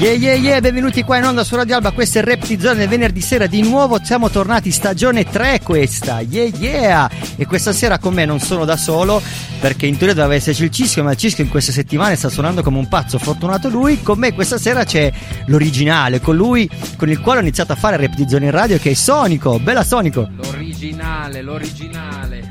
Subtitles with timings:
[0.00, 2.86] Yeah yeah yeah, benvenuti qua in onda su Radio Alba, questo è Rap di Zone
[2.86, 8.14] venerdì sera di nuovo, siamo tornati stagione 3 questa, yeah yeah, e questa sera con
[8.14, 9.20] me non sono da solo
[9.60, 12.62] perché in teoria doveva esserci il Cischio, ma il Cischio in queste settimane sta suonando
[12.62, 15.12] come un pazzo, fortunato lui, con me questa sera c'è
[15.44, 18.78] l'originale, con lui con il quale ho iniziato a fare Rap di Zone in radio
[18.78, 22.48] che è Sonico, bella Sonico, L'originale, l'originale.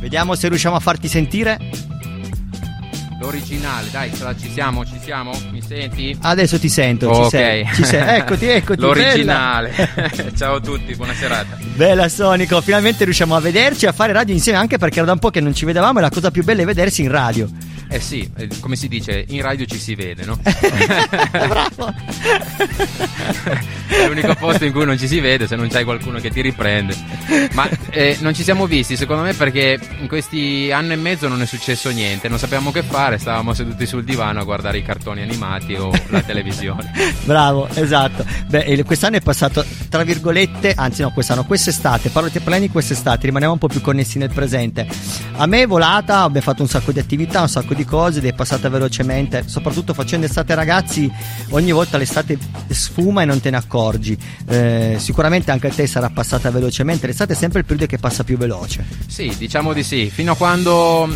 [0.00, 1.56] vediamo se riusciamo a farti sentire,
[3.20, 5.30] L'originale, dai, ce la- ci siamo, ci siamo?
[5.50, 6.16] Mi senti?
[6.22, 7.28] adesso ti sento, ci ok.
[7.28, 9.72] sei, ci sei, eccoti, eccoti, L'originale.
[10.34, 11.58] Ciao a tutti, buona serata.
[11.74, 15.12] Bella Sonico, finalmente riusciamo a vederci e a fare radio insieme anche perché era da
[15.12, 17.46] un po' che non ci vedevamo e la cosa più bella è vedersi in radio.
[17.92, 20.38] Eh sì, eh, come si dice, in radio ci si vede, no?
[21.32, 21.92] Bravo.
[23.88, 26.40] È l'unico posto in cui non ci si vede se non c'hai qualcuno che ti
[26.40, 26.94] riprende.
[27.52, 31.42] Ma eh, non ci siamo visti, secondo me, perché in questi anni e mezzo non
[31.42, 35.22] è successo niente, non sapevamo che fare, stavamo seduti sul divano a guardare i cartoni
[35.22, 36.92] animati o la televisione.
[37.24, 38.24] Bravo, esatto.
[38.46, 43.58] Beh, quest'anno è passato, tra virgolette, anzi no, quest'anno, quest'estate, parlo di quest'estate, rimaniamo un
[43.58, 44.86] po' più connessi nel presente.
[45.32, 48.26] A me è volata, abbiamo fatto un sacco di attività, un sacco di cose ed
[48.26, 51.10] è passata velocemente, soprattutto facendo estate ragazzi,
[51.50, 54.16] ogni volta l'estate sfuma e non te ne accorgi.
[54.48, 58.24] Eh, sicuramente anche a te sarà passata velocemente, l'estate è sempre il periodo che passa
[58.24, 58.84] più veloce.
[59.06, 61.08] Sì, diciamo di sì, fino a quando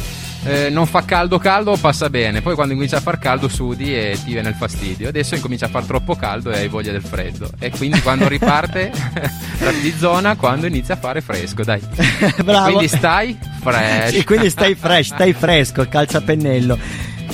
[0.44, 4.18] eh, non fa caldo caldo passa bene, poi quando incomincia a far caldo sudi e
[4.22, 5.08] ti viene il fastidio.
[5.08, 7.50] Adesso incomincia a far troppo caldo e hai voglia del freddo.
[7.58, 8.92] E quindi quando riparte
[9.80, 11.80] di zona, quando inizia a fare fresco, dai.
[12.44, 12.66] Bravo.
[12.66, 14.14] Quindi stai fresh.
[14.14, 16.78] Sì, quindi stai fresh, stai fresco, il calzapennello.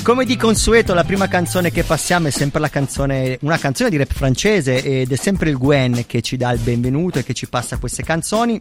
[0.02, 3.98] Come di consueto, la prima canzone che passiamo è sempre la canzone, una canzone di
[3.98, 7.48] rap francese ed è sempre il Gwen che ci dà il benvenuto e che ci
[7.48, 8.60] passa queste canzoni.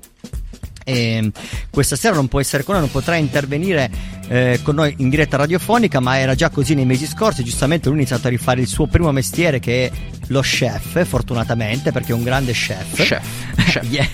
[0.90, 1.32] E
[1.70, 3.92] questa sera non può essere con noi, non potrà intervenire
[4.28, 7.44] eh, con noi in diretta radiofonica, ma era già così nei mesi scorsi.
[7.44, 9.92] Giustamente lui ha iniziato a rifare il suo primo mestiere che è
[10.30, 12.96] lo chef, fortunatamente, perché è un grande chef.
[12.96, 13.24] Chef,
[13.56, 13.86] chef.
[13.90, 14.10] Yeah.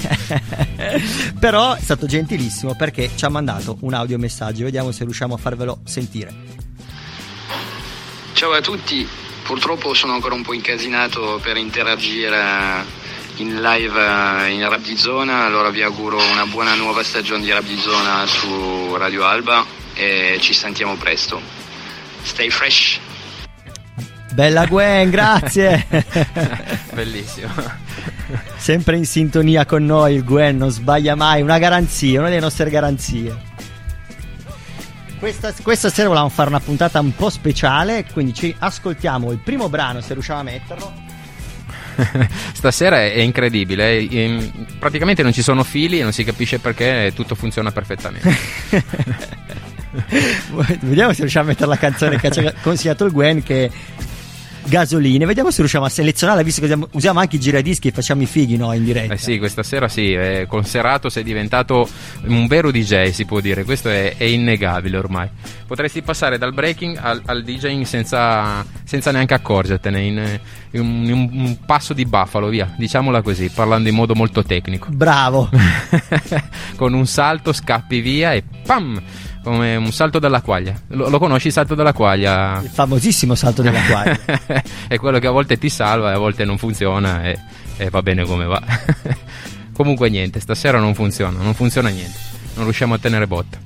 [1.39, 4.65] Però è stato gentilissimo perché ci ha mandato un audiomessaggio.
[4.65, 6.33] Vediamo se riusciamo a farvelo sentire.
[8.33, 9.07] Ciao a tutti,
[9.43, 13.04] purtroppo sono ancora un po' incasinato per interagire
[13.37, 17.51] in live eh, in Rap di Zona, allora vi auguro una buona nuova stagione di
[17.51, 21.41] Rap di Zona su Radio Alba e ci sentiamo presto.
[22.21, 22.99] Stay fresh!
[24.31, 25.87] Bella Gwen, grazie.
[26.93, 27.53] Bellissimo.
[28.57, 32.69] Sempre in sintonia con noi il Gwen, non sbaglia mai, una garanzia, una delle nostre
[32.69, 33.53] garanzie.
[35.19, 39.69] Questa, questa sera volevamo fare una puntata un po' speciale, quindi ci ascoltiamo il primo
[39.69, 41.04] brano, se riusciamo a metterlo.
[42.53, 44.07] Stasera è, incredibile,
[44.79, 48.35] praticamente non ci sono fili e non si capisce perché tutto funziona perfettamente.
[50.81, 53.71] Vediamo se riusciamo a mettere la canzone che ci ha consigliato il Gwen che
[54.65, 55.25] Gasoline.
[55.25, 58.25] Vediamo se riusciamo a selezionarla, visto che usiamo, usiamo anche i giradischi e facciamo i
[58.25, 59.13] fighi no, in diretta.
[59.13, 61.87] Eh sì, questa sera sì, eh, con Serato sei diventato
[62.25, 65.29] un vero DJ, si può dire, questo è, è innegabile ormai.
[65.65, 70.39] Potresti passare dal breaking al, al DJing senza, senza neanche accorgertene, in,
[70.71, 74.87] in un, in un passo di buffalo, via, diciamola così, parlando in modo molto tecnico.
[74.89, 75.49] Bravo.
[76.75, 79.01] con un salto scappi via e pam!
[79.45, 80.73] Come un salto dalla quaglia.
[80.87, 82.59] Lo, lo conosci il salto dalla quaglia?
[82.63, 84.19] Il famosissimo salto della quaglia.
[84.87, 87.39] è quello che a volte ti salva e a volte non funziona e,
[87.77, 88.59] e va bene come va.
[89.71, 92.17] Comunque niente, stasera non funziona, non funziona niente.
[92.55, 93.59] Non riusciamo a tenere botta.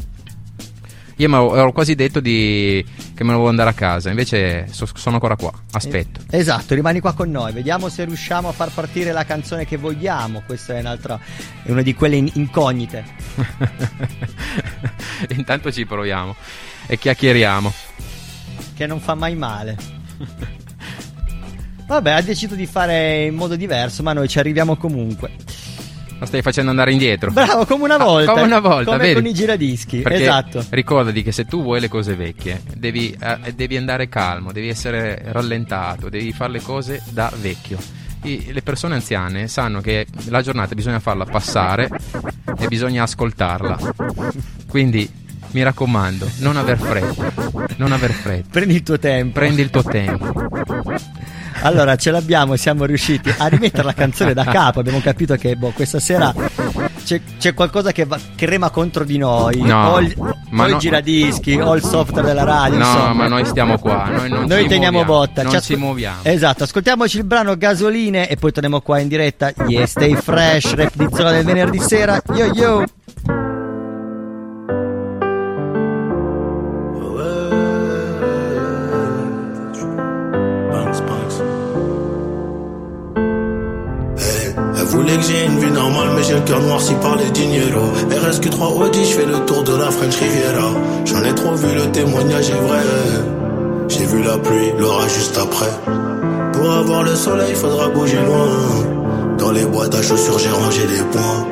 [1.20, 2.82] Io mi ero quasi detto di...
[3.14, 5.52] che me ne volevo andare a casa, invece so- sono ancora qua.
[5.72, 6.22] Aspetto.
[6.30, 7.52] Esatto, rimani qua con noi.
[7.52, 10.44] Vediamo se riusciamo a far partire la canzone che vogliamo.
[10.46, 11.20] Questa è un'altra.
[11.62, 13.04] È una di quelle in- incognite.
[15.36, 16.34] Intanto ci proviamo
[16.88, 17.74] e chiacchieriamo.
[18.74, 19.76] Che non fa mai male.
[21.86, 25.32] Vabbè, ha deciso di fare in modo diverso, ma noi ci arriviamo comunque.
[26.20, 27.32] Lo stai facendo andare indietro.
[27.32, 28.32] Bravo, come una Ah, volta.
[28.34, 29.14] come una volta, Come vedi?
[29.14, 30.00] con i giradischi.
[30.02, 30.66] Perché Esatto.
[30.70, 35.22] Ricordati che se tu vuoi le cose vecchie, devi, eh, devi andare calmo, devi essere
[35.28, 37.78] rallentato, devi fare le cose da vecchio.
[38.24, 41.88] I- le persone anziane sanno che la giornata bisogna farla passare
[42.58, 43.78] e bisogna ascoltarla.
[44.68, 45.10] Quindi
[45.52, 47.32] mi raccomando, non aver fretta.
[47.78, 48.48] Non aver fretta.
[48.52, 49.40] Prendi il tuo tempo.
[49.40, 50.34] Prendi il tuo tempo.
[51.62, 54.80] Allora, ce l'abbiamo, siamo riusciti a rimettere la canzone da capo.
[54.80, 56.34] Abbiamo capito che boh, questa sera
[57.04, 59.62] c'è, c'è qualcosa che, va, che rema contro di noi.
[59.62, 60.16] No, o il,
[60.52, 62.78] ma o il no- giradischi, o il software della radio.
[62.78, 63.14] No, insomma.
[63.14, 64.06] ma noi stiamo qua.
[64.10, 65.42] Noi, non Noi ci teniamo muoviamo, botta.
[65.44, 66.20] Non Ci ci ascol- muoviamo.
[66.24, 69.52] Esatto, ascoltiamoci il brano Gasoline e poi torniamo qua in diretta.
[69.68, 72.22] Yeah, stay fresh, rap di zona del venerdì sera.
[72.34, 72.84] Yo yo.
[84.90, 87.94] Voulait que j'ai une vie normale, mais j'ai le cœur noirci par les dineros.
[88.10, 90.70] RSQ3 Audi, je fais le tour de la French Riviera.
[91.06, 92.82] J'en ai trop vu, le témoignage est vrai.
[93.88, 95.72] J'ai vu la pluie, l'orage juste après.
[96.54, 98.50] Pour avoir le soleil, faudra bouger loin.
[99.38, 101.48] Dans les boîtes à chaussures, j'ai rangé des points.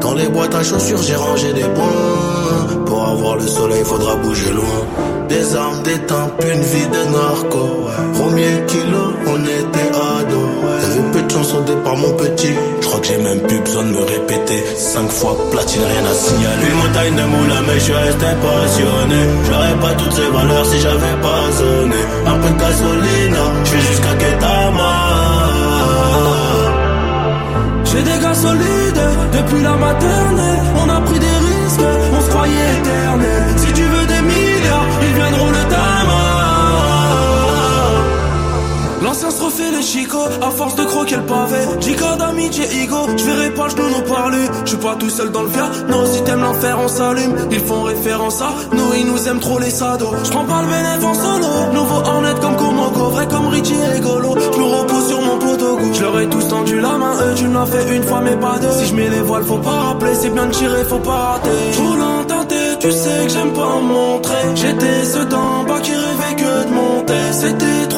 [0.00, 2.84] Dans les boîtes à chaussures, j'ai rangé des points.
[2.86, 4.80] Pour avoir le soleil, faudra bouger loin.
[5.28, 7.64] Des armes, des tempes, une vie de narco.
[8.14, 10.99] Premier kilo, on était ados.
[11.58, 12.54] Mon petit.
[12.80, 14.62] Je crois que j'ai même plus besoin de me répéter.
[14.76, 16.66] Cinq fois platine, rien à signaler.
[16.70, 19.20] Une montagne de moulin, mais je suis resté passionné.
[19.46, 22.00] J'aurais pas toutes ces valeurs si j'avais pas sonné.
[22.26, 24.92] Un peu de gasoline, je vais jusqu'à Ketama.
[27.84, 30.62] J'ai des gars solides depuis la maternelle.
[30.82, 33.29] On a pris des risques, on se croyait éternel.
[39.10, 41.56] L'ancien se refait les chicots, à force de croquer le pavé.
[41.80, 44.46] Jica d'amitié, ego, je verrai pas, je nous parler.
[44.64, 47.34] Je suis pas tout seul dans le fiat, non, si t'aimes l'enfer, on s'allume.
[47.50, 50.14] Ils font référence à nous, ils nous aiment trop les sados.
[50.22, 53.98] Je prends pas le bénéfice en solo, nouveau Hornet comme Komoko, vrai comme Richie et
[53.98, 54.36] Golo.
[54.38, 57.48] Je me repose sur mon poteau Je leur ai tous tendu la main, eux, tu
[57.48, 58.70] me l'as fait une fois, mais pas deux.
[58.78, 61.50] Si je mets les voiles, faut pas rappeler, c'est bien de tirer, faut pas rater.
[61.72, 62.20] Je roule en
[62.80, 64.54] tu sais que j'aime pas montrer.
[64.54, 67.32] J'étais ceux d'en bas qui rêvaient que de monter.
[67.32, 67.89] C'était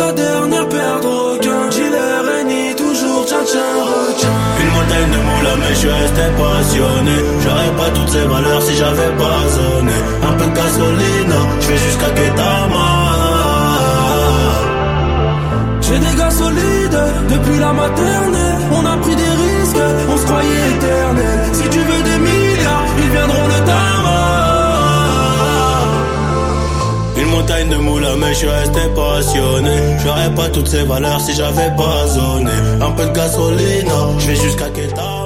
[0.00, 1.70] la dernière paire de requins.
[1.70, 4.36] Gilet Réni, toujours tchan tchan requin.
[4.62, 7.16] Une montagne de moulins, mais je suis resté passionné.
[7.42, 9.98] J'aurais pas toutes ces valeurs si j'avais pas sonné.
[10.28, 12.88] Un peu de gasoline, je vais jusqu'à Ketama.
[15.84, 17.02] J'ai des gars solides
[17.34, 18.58] depuis la maternelle.
[18.78, 21.38] On a pris des risques, on se croyait éternel.
[21.58, 23.39] Si tu veux des milliards, ils viendront
[27.50, 29.98] De moulins, mais je suis resté passionné.
[30.04, 32.52] J'aurais pas toutes ces valeurs si j'avais pas zoné.
[32.80, 35.19] Un peu de gasoline, je vais jusqu'à Ketama.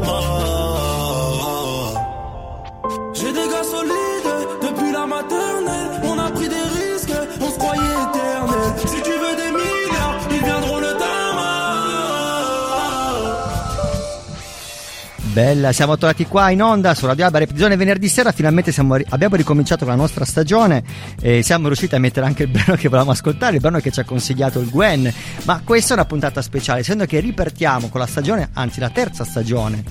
[15.34, 18.30] Bella, siamo tornati qua in onda su Radio Alba Repetizione venerdì sera.
[18.30, 20.84] Finalmente siamo abbiamo ricominciato con la nostra stagione
[21.20, 23.98] e siamo riusciti a mettere anche il brano che volevamo ascoltare, il brano che ci
[23.98, 25.12] ha consigliato il Gwen.
[25.42, 29.24] Ma questa è una puntata speciale, essendo che ripartiamo con la stagione, anzi la terza
[29.24, 29.82] stagione.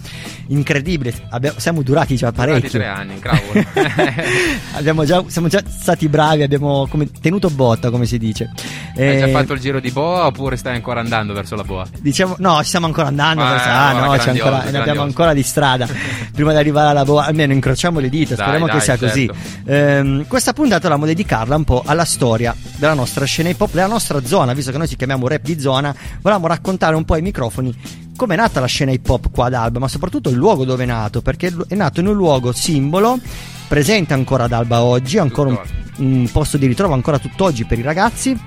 [0.47, 2.79] Incredibile, abbiamo- siamo durati già Durati parecchio.
[2.79, 3.19] tre anni.
[4.75, 8.49] Abbiamo già, siamo già stati bravi, abbiamo come- tenuto botta, come si dice.
[8.95, 11.85] Hai già Eh, fatto il giro di boa oppure stai ancora andando verso la boa?
[11.99, 13.43] Diciamo, no, ci stiamo ancora andando.
[13.43, 15.03] Ah, verso- ah, no, ancora, ne abbiamo grandioso.
[15.33, 15.87] Di strada
[16.33, 17.25] prima di arrivare alla boa.
[17.25, 19.25] Almeno incrociamo le dita, Dai, speriamo dai, che sia così.
[19.25, 19.71] certo.
[19.71, 23.87] Ehm, questa puntata volevamo dedicarla un po' alla storia della nostra scena hip hop, della
[23.87, 25.95] nostra zona, visto che noi ci chiamiamo rap di zona.
[26.21, 29.53] Volevamo raccontare un po' ai microfoni come è nata la scena hip hop qua ad
[29.53, 33.19] Alba, ma soprattutto il luogo dove è nato, perché è nato in un luogo simbolo,
[33.67, 35.59] presente ancora ad Alba oggi, ancora un,
[35.97, 38.39] un posto di ritrovo ancora tutt'oggi per i ragazzi.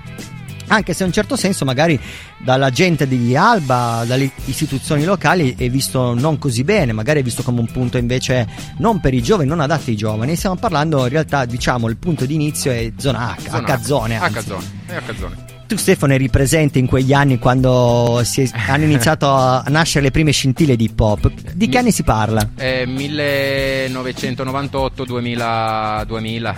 [0.69, 1.99] Anche se in un certo senso magari
[2.39, 7.43] dalla gente di Alba, dalle istituzioni locali è visto non così bene, magari è visto
[7.43, 8.47] come un punto invece
[8.79, 10.35] non per i giovani, non adatto ai giovani.
[10.37, 14.19] Stiamo parlando in realtà, diciamo, il punto di inizio è zona H, Zona H-zone.
[14.19, 15.45] H-zone, H-zone.
[15.67, 20.11] Tu Stefano eri presente in quegli anni quando si è- hanno iniziato a nascere le
[20.13, 21.29] prime scintille di hip hop.
[21.53, 22.51] Di che anni si parla?
[22.55, 26.55] È 1998 2000, 2000.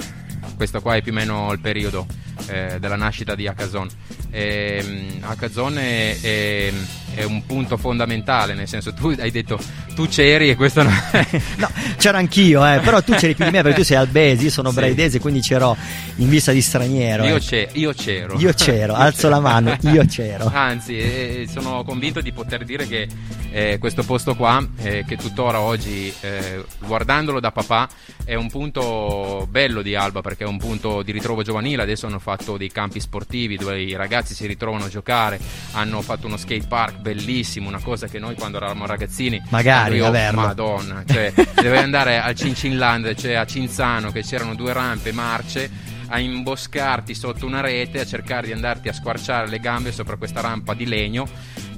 [0.59, 2.05] Questo qua è più o meno il periodo
[2.49, 3.91] eh, della nascita di H-Zone.
[4.33, 6.73] Ehm, H-Zone è, è-
[7.15, 9.59] è un punto fondamentale, nel senso tu hai detto
[9.95, 10.91] tu c'eri e questo no.
[11.57, 14.51] No, c'ero anch'io, eh, però tu c'eri più di me perché tu sei albesi, io
[14.51, 14.75] sono Sì.
[14.77, 15.77] braidese, quindi c'ero
[16.17, 17.25] in vista di straniero.
[17.25, 17.41] io, eh.
[17.41, 18.37] c'è- io c'ero.
[18.39, 20.51] Io c'ero, alzo la mano, io c'ero.
[20.53, 23.09] Anzi, eh, sono convinto di poter dire che
[23.51, 27.89] eh, questo posto qua, eh, che tuttora oggi, eh, guardandolo da papà,
[28.25, 31.83] è un punto bello di Alba perché un punto di ritrovo giovanile.
[31.83, 35.39] Adesso hanno fatto dei campi sportivi dove i ragazzi si ritrovano a giocare.
[35.73, 40.11] Hanno fatto uno skate park bellissimo, una cosa che noi quando eravamo ragazzini, Magari io.
[40.41, 46.19] Madonna, cioè, dovevi andare al Cincinland, cioè a Cinzano, che c'erano due rampe, marce a
[46.19, 50.75] imboscarti sotto una rete, a cercare di andarti a squarciare le gambe sopra questa rampa
[50.75, 51.29] di legno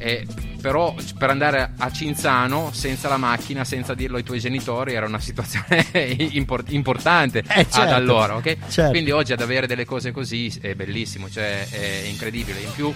[0.02, 0.26] E
[0.62, 5.20] però per andare a Cinzano senza la macchina, senza dirlo ai tuoi genitori, era una
[5.20, 5.86] situazione
[6.32, 7.80] import- importante Eh, certo.
[7.80, 8.56] ad allora, ok?
[8.68, 8.90] Certo.
[8.90, 12.60] Quindi oggi ad avere delle cose così è bellissimo, cioè è incredibile.
[12.60, 12.92] In più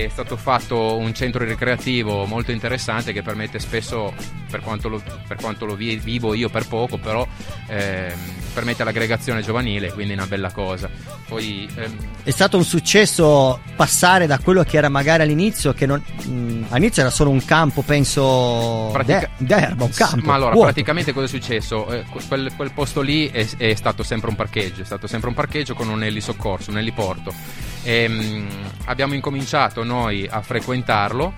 [0.00, 4.14] è stato fatto un centro ricreativo molto interessante che permette spesso,
[4.50, 7.26] per quanto lo, per quanto lo vi- vivo io per poco, però
[7.66, 8.12] ehm,
[8.54, 10.88] permette l'aggregazione giovanile, quindi è una bella cosa.
[11.28, 15.98] Poi ehm, È stato un successo passare da quello che era magari all'inizio, che non,
[16.02, 20.24] mh, all'inizio era solo un campo, penso, Pratica- de- d'erba, un campo.
[20.26, 20.66] Ma allora, vuoto.
[20.68, 21.86] praticamente cosa è successo?
[21.92, 25.28] Eh, que- quel, quel posto lì è, è stato sempre un parcheggio, è stato sempre
[25.28, 27.70] un parcheggio con un elisoccorso, un eliporto.
[27.82, 28.48] E, mh,
[28.86, 31.32] abbiamo incominciato noi a frequentarlo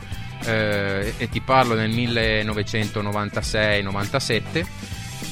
[0.45, 4.67] eh, e ti parlo nel 1996-97.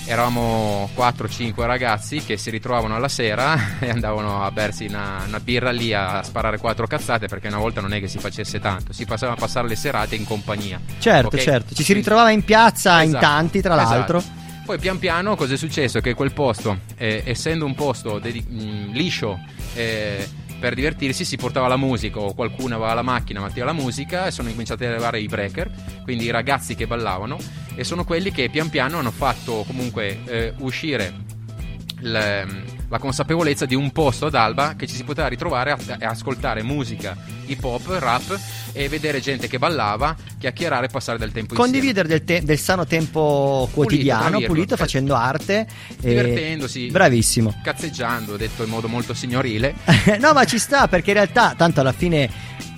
[0.05, 5.71] Eravamo 4-5 ragazzi che si ritrovavano alla sera e andavano a bersi una, una birra
[5.71, 9.05] lì a sparare quattro cazzate perché una volta non è che si facesse tanto, si
[9.05, 10.81] passava a passare le serate in compagnia.
[10.99, 11.43] Certo, ok?
[11.43, 11.75] certo.
[11.75, 13.91] Ci si ritrovava in piazza in Esatto, tanti, tra esatto.
[13.95, 14.23] l'altro.
[14.65, 16.01] Poi pian piano cosa è successo?
[16.01, 19.39] Che quel posto, eh, essendo un posto dedi- mh, liscio
[19.75, 20.27] eh,
[20.63, 24.31] per divertirsi, si portava la musica o qualcuno aveva la macchina, metteva la musica e
[24.31, 25.69] sono cominciati ad arrivare i breaker,
[26.05, 27.37] quindi i ragazzi che ballavano
[27.75, 31.13] e sono quelli che pian piano hanno fatto comunque eh, uscire
[32.03, 32.45] l-
[32.93, 36.63] la consapevolezza di un posto ad Alba che ci si poteva ritrovare a, a ascoltare
[36.63, 38.39] musica, hip hop, rap
[38.73, 41.55] e vedere gente che ballava, chiacchierare e passare del tempo.
[41.55, 44.77] Condividere del, te- del sano tempo quotidiano, pulito, virgolette.
[44.77, 45.67] facendo arte.
[46.03, 46.89] e- Divertendosi.
[46.89, 47.61] Bravissimo.
[47.63, 49.75] cazzeggiando, detto in modo molto signorile.
[50.21, 52.29] no, ma ci sta perché in realtà, tanto alla fine.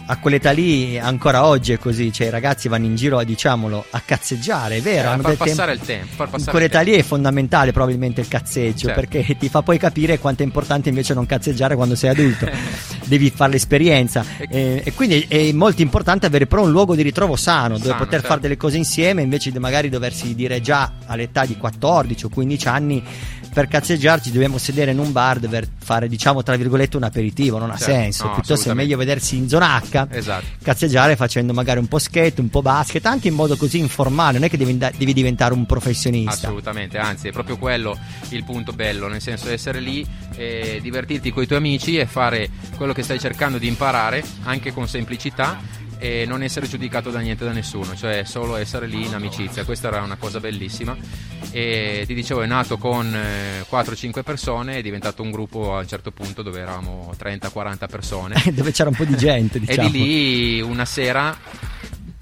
[0.07, 4.03] A quell'età lì, ancora oggi è così, cioè i ragazzi vanno in giro, diciamolo, a
[4.05, 5.15] cazzeggiare, è vero?
[5.15, 8.21] Eh, far passare tempo- il tempo, far In passare quell'età il lì è fondamentale probabilmente
[8.21, 9.01] il cazzeggio, Certo.
[9.01, 12.47] perché ti fa poi capire quanto è importante invece non cazzeggiare quando sei adulto,
[13.05, 14.23] devi fare l'esperienza.
[14.47, 17.97] Eh, e quindi è molto importante avere però un luogo di ritrovo sano, dove Sano,
[17.97, 18.29] poter certo.
[18.29, 22.69] fare delle cose insieme invece di magari doversi dire già all'età di 14 o 15
[22.69, 23.03] anni
[23.55, 27.71] per cazzeggiarci dobbiamo sedere in un bar per fare diciamo tra virgolette un aperitivo, non
[27.71, 30.45] ha Certo, senso, no, piuttosto è meglio vedersi in zona H Esatto.
[30.61, 34.47] cazzeggiare facendo magari un po' skate, un po' basket, anche in modo così informale, non
[34.49, 36.49] è che devi, devi diventare un professionista.
[36.49, 37.97] Assolutamente, anzi è proprio quello
[38.31, 42.07] il punto bello, nel senso di essere lì, e divertirti con i tuoi amici e
[42.07, 47.21] fare quello che stai cercando di imparare anche con semplicità e non essere giudicato da
[47.21, 50.97] niente da nessuno, cioè solo essere lì in amicizia, questa era una cosa bellissima.
[51.51, 55.87] E ti dicevo è nato con eh, 4-5 persone, è diventato un gruppo a un
[55.87, 58.43] certo punto dove eravamo 30-40 persone.
[58.55, 59.87] Dove c'era un po' di gente, diciamo.
[59.89, 61.37] e di lì una sera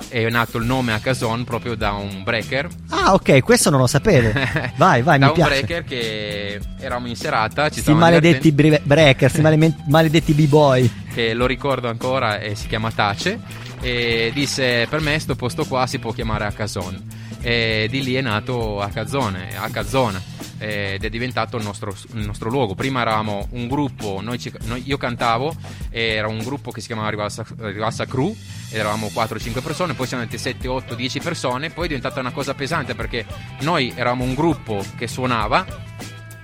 [0.09, 3.87] è nato il nome a Cason proprio da un breaker Ah, ok, questo non lo
[3.87, 4.31] sapevo.
[4.77, 5.51] Vai, vai, da mi un piace.
[5.65, 10.91] breaker che eravamo in serata ci stavamo maledetti bre- breaker, sti male- maledetti b-boy.
[11.15, 13.39] che lo ricordo ancora e si chiama Tace
[13.81, 18.21] e disse per me sto posto qua si può chiamare Acazon e di lì è
[18.21, 20.23] nato Acazone Acazona
[20.59, 22.77] ed è diventato il nostro, il nostro luogo.
[22.77, 25.53] Prima eravamo un gruppo noi ci- noi- io cantavo
[25.91, 28.35] era un gruppo che si chiamava Rivalsa, Rivalsa Crew
[28.71, 32.55] eravamo 4-5 persone poi siamo andati 7, 8, 10 persone poi è diventata una cosa
[32.55, 33.27] pesante perché
[33.61, 35.67] noi eravamo un gruppo che suonava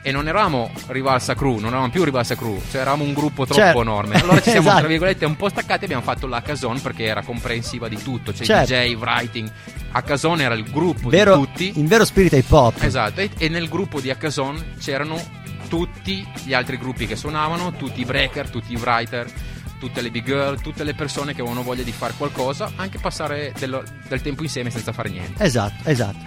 [0.03, 3.61] e non eravamo Rivalsa Crew, non eravamo più Rivalsa Crew, cioè eravamo un gruppo troppo
[3.61, 3.81] Certo.
[3.81, 4.15] enorme.
[4.23, 4.79] Allora ci siamo Esatto.
[4.79, 8.33] tra virgolette un po' staccati e abbiamo fatto la Cason perché era comprensiva di tutto,
[8.33, 8.73] cioè Certo.
[8.75, 9.51] DJ, writing.
[9.93, 11.73] A Cason era il gruppo Vero, di tutti.
[11.79, 12.83] in vero spirito hip hop.
[12.83, 15.21] Esatto, e, e nel gruppo di Accason c'erano
[15.69, 19.31] tutti gli altri gruppi che suonavano, tutti i breaker, tutti i writer,
[19.79, 23.53] tutte le big girl, tutte le persone che avevano voglia di fare qualcosa, anche passare
[23.59, 25.43] dello- del tempo insieme senza fare niente.
[25.43, 26.19] Esatto, esatto.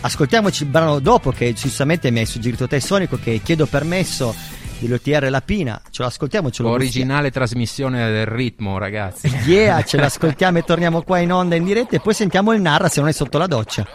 [0.00, 4.34] Ascoltiamoci il brano dopo che giustamente mi hai suggerito te Sonico che chiedo permesso
[4.78, 5.80] dell'OTR Lapina.
[5.90, 9.26] Ce lo ascoltiamo, ce lo Originale trasmissione del ritmo, ragazzi.
[9.44, 12.88] Yeah, ce l'ascoltiamo e torniamo qua in onda in diretta e poi sentiamo il narra
[12.88, 13.86] se non è sotto la doccia.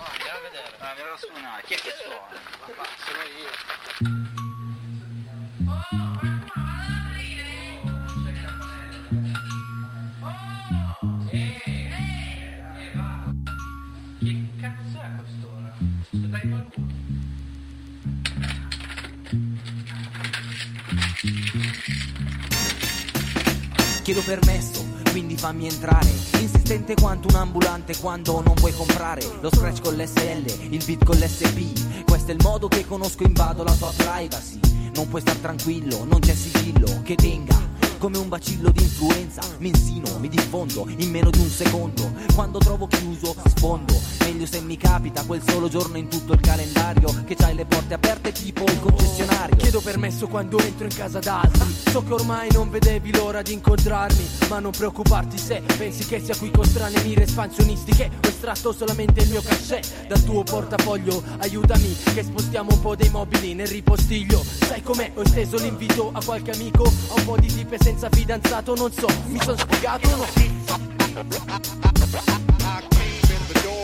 [24.03, 26.09] Chiedo permesso, quindi fammi entrare.
[26.39, 29.21] Insistente quanto un ambulante quando non vuoi comprare.
[29.41, 32.03] Lo scratch con l'SL, il beat con l'SP.
[32.05, 34.59] Questo è il modo che conosco, invado la tua privacy.
[34.95, 37.70] Non puoi star tranquillo, non c'è sigillo che tenga
[38.01, 39.43] come un bacillo di influenza.
[39.59, 42.11] Mi insino, mi diffondo in meno di un secondo.
[42.33, 43.93] Quando trovo chiuso, sfondo.
[44.21, 47.93] Meglio se mi capita quel solo giorno in tutto il calendario che c'hai le porte
[47.93, 49.55] aperte tipo il concessionario.
[49.55, 51.75] Chiedo permesso quando entro in casa d'altri.
[51.91, 54.27] So che ormai non vedevi l'ora di incontrarmi.
[54.49, 57.91] Ma non preoccuparti se pensi che sia qui con strane mire espansionisti.
[57.91, 61.21] Che ho estratto solamente il mio cachet dal tuo portafoglio.
[61.37, 64.43] Aiutami, che spostiamo un po' dei mobili nel ripostiglio.
[64.43, 65.11] Sai com'è?
[65.13, 66.83] Ho esteso l'invito a qualche amico.
[66.83, 69.07] A un po' di tipe senza fidanzato, non so.
[69.27, 70.23] Mi sono spiegato o no?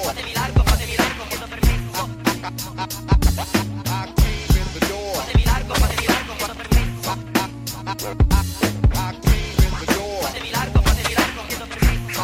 [0.04, 2.10] Fatevi largo, fatevi largo, chiedo permesso.
[5.14, 7.16] Fatevi largo, fatevi largo, chiedo permesso.
[10.22, 12.22] Fatevi largo, fatevi largo, chiedo permesso.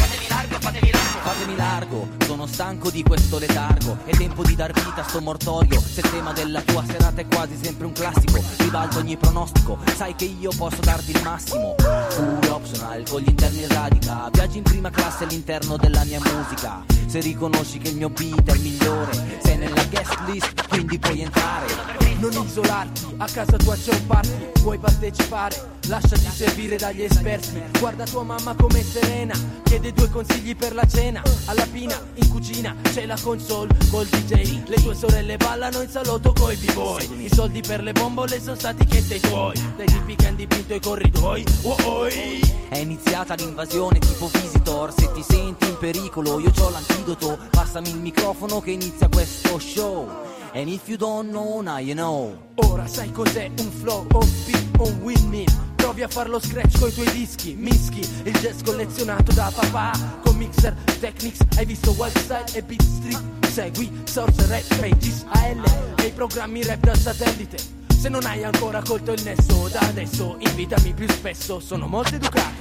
[0.00, 1.20] Fatevi largo, fatevi largo.
[1.22, 3.98] Fatemi largo, sono stanco di questo letargo.
[4.04, 5.80] È tempo di dar vita a sto mortorio.
[5.80, 9.78] Se il tema della tua serata è quasi sempre un classico, ribalto ogni pronostico.
[9.94, 11.74] Sai che io posso darti il massimo.
[11.78, 14.28] Full optional, con gli interni radica.
[14.32, 16.84] Viaggi in prima classe all'interno della mia musica.
[17.06, 21.20] Se riconosci che il mio beat è il migliore, sei nella guest list, quindi puoi
[21.20, 22.01] entrare.
[22.22, 25.70] Non isolarti, a casa tua c'è un party, vuoi partecipare?
[25.88, 27.60] Lasciati servire dagli esperti.
[27.80, 31.20] Guarda tua mamma come serena, chiede due consigli per la cena.
[31.46, 34.68] Alla pina, in cucina, c'è la console col DJ.
[34.68, 37.24] Le tue sorelle ballano in salotto coi b-boy.
[37.24, 39.60] I soldi per le bombole sono stati che dei tuoi.
[39.76, 41.44] Dai tipi che hanno dipinto i corridoi.
[41.62, 42.40] Oh, oi.
[42.68, 47.98] È iniziata l'invasione tipo visitor Se ti senti in pericolo io c'ho l'antidoto Passami il
[47.98, 52.36] microfono che inizia questo show And if you don't know now you know.
[52.56, 57.10] Ora sai cos'è un flow, un beat, un windmill Provi a farlo scratch coi tuoi
[57.10, 58.00] dischi, mischi.
[58.24, 59.92] Il jazz collezionato da papà
[60.22, 63.46] Con mixer, technics, hai visto website e beat street?
[63.46, 65.64] Segui source rap pages AL
[65.96, 66.06] E.
[66.06, 67.56] I programmi rap da satellite.
[67.98, 72.60] Se non hai ancora colto il nesso da adesso Invitami più spesso, sono molto educato.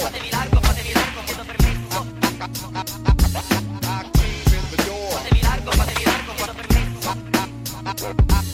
[0.00, 2.06] Fatevi largo, fatevi largo, chiedo permesso.
[7.92, 8.49] Ah.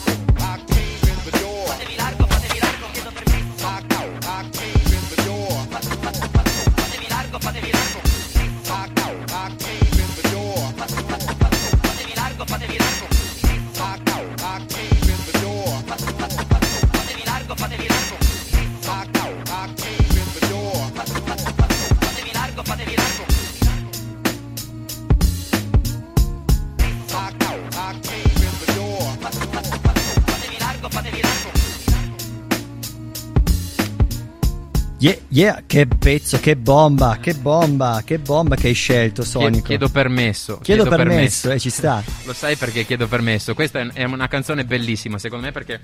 [34.98, 39.66] Yeah, yeah, che pezzo, che bomba, che bomba, che bomba che hai scelto, Sonico.
[39.66, 40.58] Chiedo permesso.
[40.62, 42.02] Chiedo permesso, eh, ci sta.
[42.24, 43.52] Lo sai perché chiedo permesso?
[43.52, 45.80] Questa è- una canzone bellissima, secondo me, perché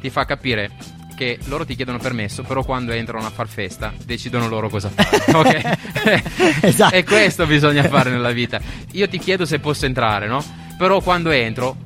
[0.00, 0.70] ti fa capire
[1.14, 5.20] che loro ti chiedono permesso, però quando entrano a far festa decidono loro cosa fare.
[5.36, 6.64] ok?
[6.64, 6.94] Esatto.
[6.94, 8.58] E questo bisogna fare nella vita.
[8.92, 10.42] Io ti chiedo se posso entrare, no?
[10.78, 11.76] Però quando entro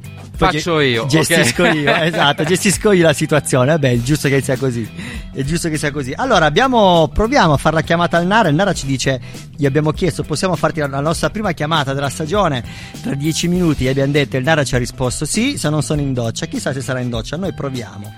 [0.46, 1.06] faccio io.
[1.06, 3.72] Gestisco io, esatto, gestisco io la situazione.
[3.72, 4.88] Vabbè, è giusto che sia così.
[5.32, 6.12] È giusto che sia così.
[6.16, 8.48] Allora, abbiamo, proviamo a fare la chiamata al Nara.
[8.48, 9.20] Il Nara ci dice:
[9.56, 12.64] Gli abbiamo chiesto, possiamo farti la, nostra prima chiamata della stagione
[13.02, 13.84] tra dieci minuti?
[13.84, 16.46] Gli abbiamo detto, il Nara ci ha risposto sì, se non sono in doccia.
[16.46, 17.36] Chissà se sarà in doccia.
[17.36, 18.14] Noi proviamo.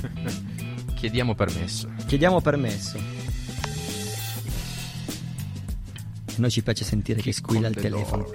[0.94, 1.88] Chiediamo permesso.
[2.06, 2.96] Chiediamo permesso.
[6.26, 8.26] A noi ci piace sentire che squilla il telefono.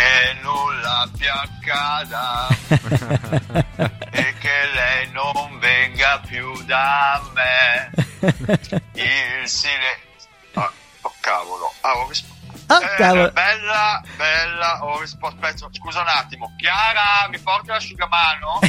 [0.00, 2.48] Che nulla più accada
[4.10, 7.90] e che lei non venga più da me.
[8.94, 10.30] Il silenzio.
[10.54, 11.70] Ah, oh cavolo.
[11.82, 12.29] Ah, ho risposto.
[12.72, 15.36] Ah, Eh, bella, bella, ho risposto.
[15.40, 16.52] Aspetta, scusa un attimo.
[16.56, 18.60] Chiara, mi porti l'asciugamano?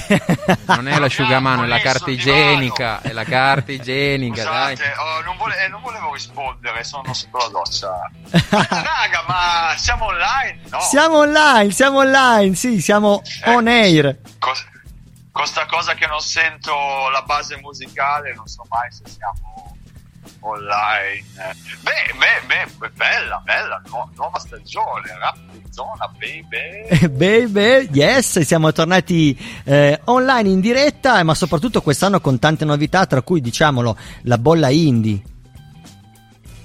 [0.65, 3.01] Non è l'asciugamano, è la carta igienica.
[3.01, 4.75] È la carta igienica, dai.
[4.75, 8.09] Scusate, oh, non, vole- eh, non volevo rispondere, sono sotto la doccia.
[8.49, 10.61] Raga, ma siamo online?
[10.69, 10.79] No.
[10.79, 14.17] Siamo online, siamo online, sì, siamo on air.
[14.39, 14.65] Cos-
[15.31, 16.73] con sta cosa che non sento
[17.09, 19.50] la base musicale, non so mai se siamo
[20.41, 21.23] online.
[21.81, 27.09] Beh, beh, beh, bella, bella, nu- nuova stagione, rap di zona, baby.
[27.09, 33.05] Baby, yes, siamo tornati eh, online in diretta, eh, ma soprattutto quest'anno con tante novità,
[33.05, 35.21] tra cui diciamolo la bolla indie.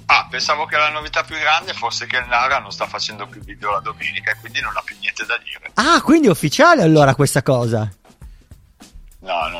[0.09, 3.41] Ah, pensavo che la novità più grande fosse che il Nara non sta facendo più
[3.41, 5.71] video la domenica e quindi non ha più niente da dire.
[5.73, 7.91] Ah, quindi è ufficiale allora questa cosa.
[9.19, 9.27] No.
[9.27, 9.51] Cioè,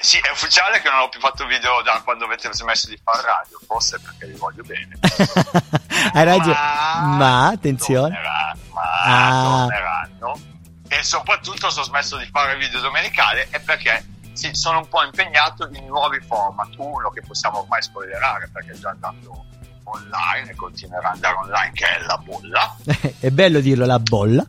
[0.00, 3.22] sì, è ufficiale che non ho più fatto video da quando avete smesso di fare
[3.22, 4.98] radio, forse perché vi voglio bene.
[6.12, 6.52] Hai ragione.
[6.54, 8.14] Ma- Ma attenzione.
[8.14, 9.42] Tornerà, ma Ah.
[9.66, 10.40] torneranno.
[10.88, 15.68] E soprattutto ho smesso di fare video domenicali è perché sì, sono un po' impegnato
[15.72, 16.68] in nuovi format.
[16.78, 19.44] Uno che possiamo ormai spoilerare perché è già andato
[19.84, 22.76] online e continuerà ad andare online, che è la bolla.
[23.20, 24.44] È bello dirlo, la bolla.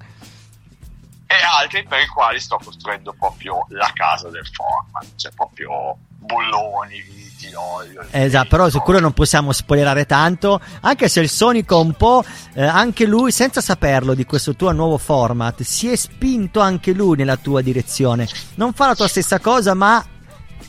[1.32, 7.02] E altri per i quali sto costruendo proprio la casa del format, cioè proprio bulloni,
[7.02, 8.06] viti, olio.
[8.12, 13.06] Esatto, però quello non possiamo spoilerare tanto, anche se il Sonico un po', eh, anche
[13.06, 17.62] lui, senza saperlo di questo tuo nuovo format, si è spinto anche lui nella tua
[17.62, 18.28] direzione.
[18.56, 20.04] Non fa la tua stessa cosa, ma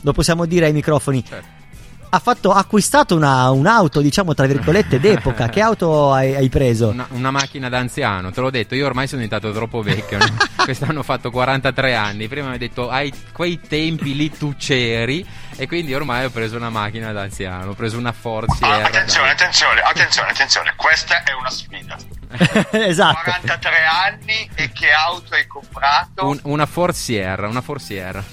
[0.01, 1.23] lo possiamo dire ai microfoni.
[1.23, 1.52] Certo.
[2.13, 5.49] Ha, fatto, ha acquistato una, un'auto, diciamo tra virgolette, d'epoca.
[5.49, 6.89] che auto hai, hai preso?
[6.89, 10.19] Una, una macchina da anziano, te l'ho detto, io ormai sono diventato troppo vecchio.
[10.19, 10.25] no?
[10.63, 12.27] Quest'anno ho fatto 43 anni.
[12.27, 15.25] Prima mi hai detto, ai quei tempi lì tu c'eri.
[15.55, 17.71] E quindi ormai ho preso una macchina da anziano.
[17.71, 18.85] Ho preso una Ford Ah, Sierra.
[18.87, 19.35] attenzione, dai.
[19.35, 21.97] attenzione, attenzione, attenzione, questa è una sfida.
[22.87, 23.19] esatto.
[23.23, 23.69] 43
[24.05, 26.27] anni e che auto hai comprato?
[26.27, 28.23] Un- una Ford Sierra, una Ford Sierra.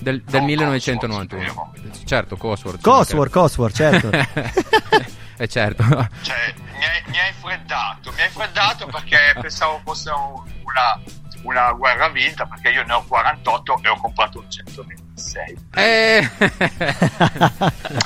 [0.00, 1.72] Del, del No, 1991.
[2.04, 2.80] Certo, Cosworth.
[2.80, 4.10] Cosworth, Cosworth, certo.
[5.36, 5.82] eh certo.
[6.22, 11.00] Cioè, mi hai, mi hai freddato, mi hai freddato perché pensavo fosse un- una,
[11.42, 14.48] una guerra vinta perché io ne ho 48 e ho comprato un
[15.20, 15.56] 126.
[15.74, 16.30] Eh.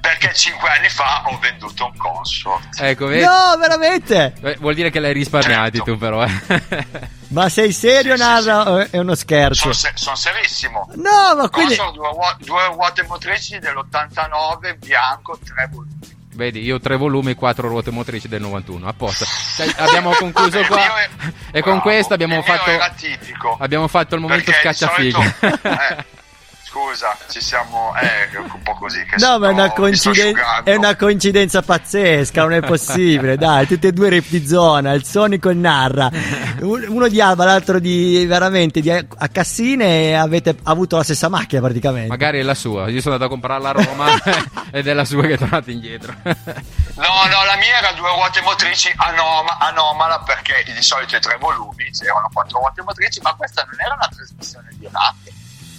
[0.00, 2.80] Perché 5 anni fa ho venduto un consort.
[2.80, 3.24] ecco, vedi?
[3.24, 4.34] no, veramente?
[4.40, 5.92] Beh, Vuol dire che l'hai risparmiati Certo.
[5.92, 6.24] tu però.
[6.24, 7.08] eh.
[7.30, 8.70] Ma sei serio, Sì, sì, Narra?
[8.72, 9.60] o È uno scherzo.
[9.60, 10.88] Sono, se- sono serissimo.
[10.94, 11.76] No, ma quindi...
[11.76, 15.89] Consort, due, ruo- due ruote motrici dell'89 bianco, tre volumi.
[16.40, 18.88] Vedi, io ho tre volumi e quattro ruote motrici del 91.
[18.88, 19.26] Apposta.
[19.58, 20.78] Dai, abbiamo concluso qua.
[20.96, 22.70] È- E con bravo, questo abbiamo fatto.
[23.58, 25.34] Abbiamo fatto il momento scacciafiga.
[25.38, 26.04] solito- eh,
[26.70, 27.92] scusa, ci siamo.
[27.96, 29.04] Eh, un po' così.
[29.04, 33.36] Che No, ma è una, coinciden- è una coincidenza pazzesca, non è possibile.
[33.36, 36.08] Dai, tutti e due rap di zona, il Sonico e il Narra.
[36.60, 41.02] Un- Uno di Alba, l'altro di veramente di a a Cassine e avete avuto la
[41.02, 42.08] stessa macchina praticamente.
[42.08, 42.88] Magari è la sua.
[42.88, 44.06] Io sono andato a comprarla a Roma
[44.70, 46.14] ed è la sua che è tornata indietro.
[46.22, 46.32] No,
[47.30, 51.90] no, la mia era due ruote motrici anoma- anomala perché di solito i tre volumi
[51.90, 55.14] c'erano quattro ruote motrici, ma questa non era una trasmissione di rap.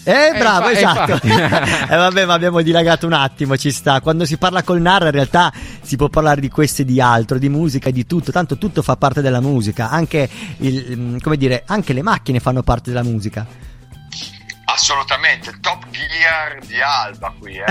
[0.03, 1.11] Eh, Eh, bravo, esatto.
[1.11, 1.29] infatti.
[1.93, 4.01] eh, vabbè, ma abbiamo dilagato un attimo, ci sta.
[4.01, 7.37] Quando si parla col Narra, in realtà si può parlare di questo e di altro,
[7.37, 8.31] di musica e di tutto.
[8.31, 9.89] Tanto tutto fa parte della musica.
[9.89, 13.45] Anche, il, mm, come dire, anche le macchine fanno parte della musica.
[14.65, 17.65] Assolutamente, Top Gear di Alba qui, eh.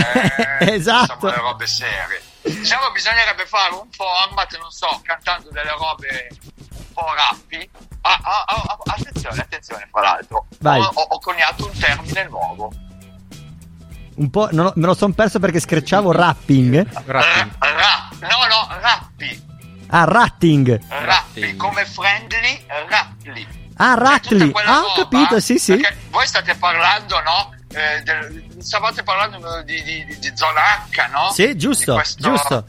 [0.74, 1.14] Esatto.
[1.14, 2.22] Insomma, le robe serie.
[2.42, 6.28] Diciamo bisognerebbe fare un format, non so, cantando delle robe
[7.04, 7.70] po' rappi.
[8.02, 10.46] Ah, ah, ah, ah, attenzione, attenzione, fra l'altro.
[10.60, 10.80] Vai.
[10.80, 12.72] Ho, ho- coniato un termine nuovo.
[14.16, 16.74] Un po', no, me lo son perso perché screcciavo rapping.
[17.06, 17.52] Rapping.
[17.58, 18.12] Ra- rap.
[18.20, 19.48] No, no, rappi.
[19.88, 20.78] Ah, ratting.
[20.88, 21.04] Rappi,
[21.40, 21.56] Rapping.
[21.56, 23.58] come friendly, rappli.
[23.76, 25.76] Ah, quella Ah, ho roba, capito, sì, sì.
[25.76, 27.54] Perché voi state parlando, no?
[27.72, 30.60] eh, del- stavate parlando di, di- di- di zona
[30.90, 31.30] H, no?
[31.32, 32.64] Sì, Di giusto, questo- giusto.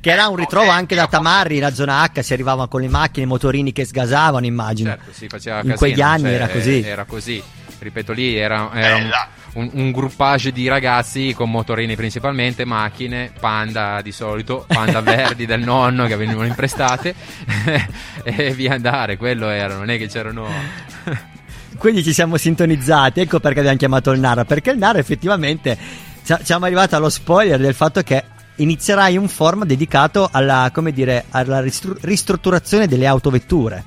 [0.00, 2.88] Che era un ritrovo eh, anche da Tamarri, la zona H, si arrivava con le
[2.88, 4.90] macchine, i motorini che sgasavano, immagino.
[4.90, 6.80] Certo, si faceva In casino, quegli anni cioè, era così.
[6.82, 7.42] Era così.
[7.80, 9.28] Ripeto, lì era, era un, Bella.
[9.54, 15.60] un, un gruppage di ragazzi con motorini principalmente, macchine, panda di solito, panda verdi del
[15.62, 17.14] nonno che venivano imprestate
[18.22, 19.16] e via andare.
[19.16, 20.46] Quello era, non è che c'erano.
[21.76, 25.76] Quindi ci siamo sintonizzati, ecco perché abbiamo chiamato il Nara, perché il Nara effettivamente
[26.24, 28.24] ci- siamo arrivati allo spoiler del fatto che
[28.58, 33.84] inizierai un forum dedicato alla, come dire, alla ristru- ristrutturazione delle autovetture.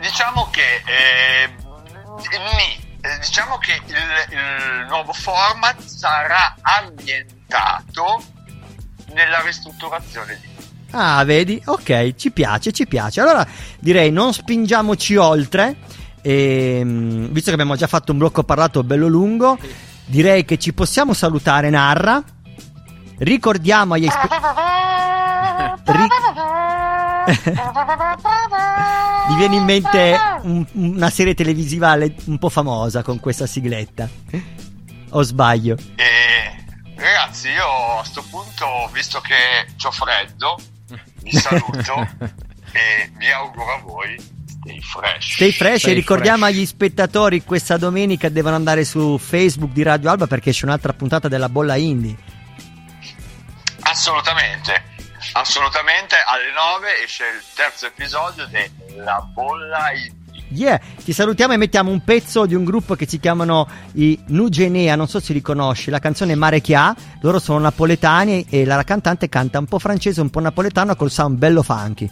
[0.00, 1.50] Diciamo che eh,
[3.00, 3.94] eh, diciamo che il,
[4.30, 8.22] il nuovo format sarà ambientato
[9.12, 10.56] nella ristrutturazione di
[10.90, 11.60] Ah, vedi?
[11.66, 13.20] Ok, ci piace, ci piace.
[13.20, 13.46] Allora
[13.78, 15.76] direi non spingiamoci oltre.
[16.22, 19.58] ehm, visto che abbiamo già fatto un blocco parlato bello lungo,
[20.06, 22.22] direi che ci possiamo salutare, Narra.
[23.18, 24.28] Ricordiamo agli espe-
[29.28, 34.08] Mi viene in mente un- una serie televisiva le- un po' famosa con questa sigletta.
[35.10, 35.76] O sbaglio?
[35.96, 36.64] E
[36.96, 40.58] ragazzi, io a sto punto, visto che ho freddo,
[41.22, 42.08] vi saluto
[42.72, 45.34] e vi auguro a voi stay fresh.
[45.34, 46.56] Stay fresh Stay e ricordiamo fresh.
[46.56, 51.28] agli spettatori questa domenica devono andare su Facebook di Radio Alba perché c'è un'altra puntata
[51.28, 52.16] della bolla indie.
[53.90, 54.82] Assolutamente,
[55.32, 59.90] assolutamente alle 9 esce il terzo episodio della bolla.
[60.50, 64.94] Yeah, ti salutiamo e mettiamo un pezzo di un gruppo che si chiamano i Nugenea,
[64.94, 69.30] non so se li conosci, la canzone Mare Chia, loro sono napoletani e la cantante
[69.30, 72.10] canta un po' francese, un po' napoletano col sound bello funky.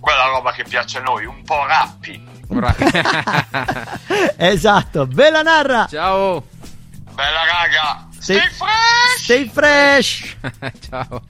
[0.00, 2.22] quella roba che piace a noi, un po' rappi.
[4.36, 5.86] esatto, bella narra.
[5.86, 6.46] Ciao.
[7.14, 8.05] Bella raga.
[8.18, 9.22] Stay- Stay fresh.
[9.22, 10.36] Stay fresh.
[10.88, 11.22] Ciao.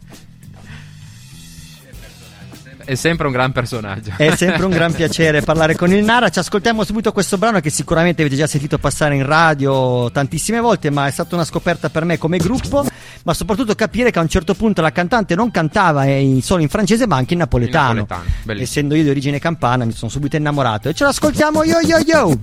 [2.84, 4.12] È sempre un gran personaggio.
[4.16, 6.28] È sempre un gran piacere parlare con il Nara.
[6.28, 10.90] Ci ascoltiamo subito questo brano che sicuramente avete già sentito passare in radio tantissime volte,
[10.90, 12.86] ma è stata una scoperta per me come gruppo.
[13.24, 16.68] Ma soprattutto capire che a un certo punto la cantante non cantava in- solo in
[16.68, 17.90] francese, ma anche in napoletano.
[18.02, 18.60] In napoletano.
[18.60, 20.88] Essendo io di origine campana, mi sono subito innamorato.
[20.88, 22.38] E ce l'ascoltiamo yo yo yo.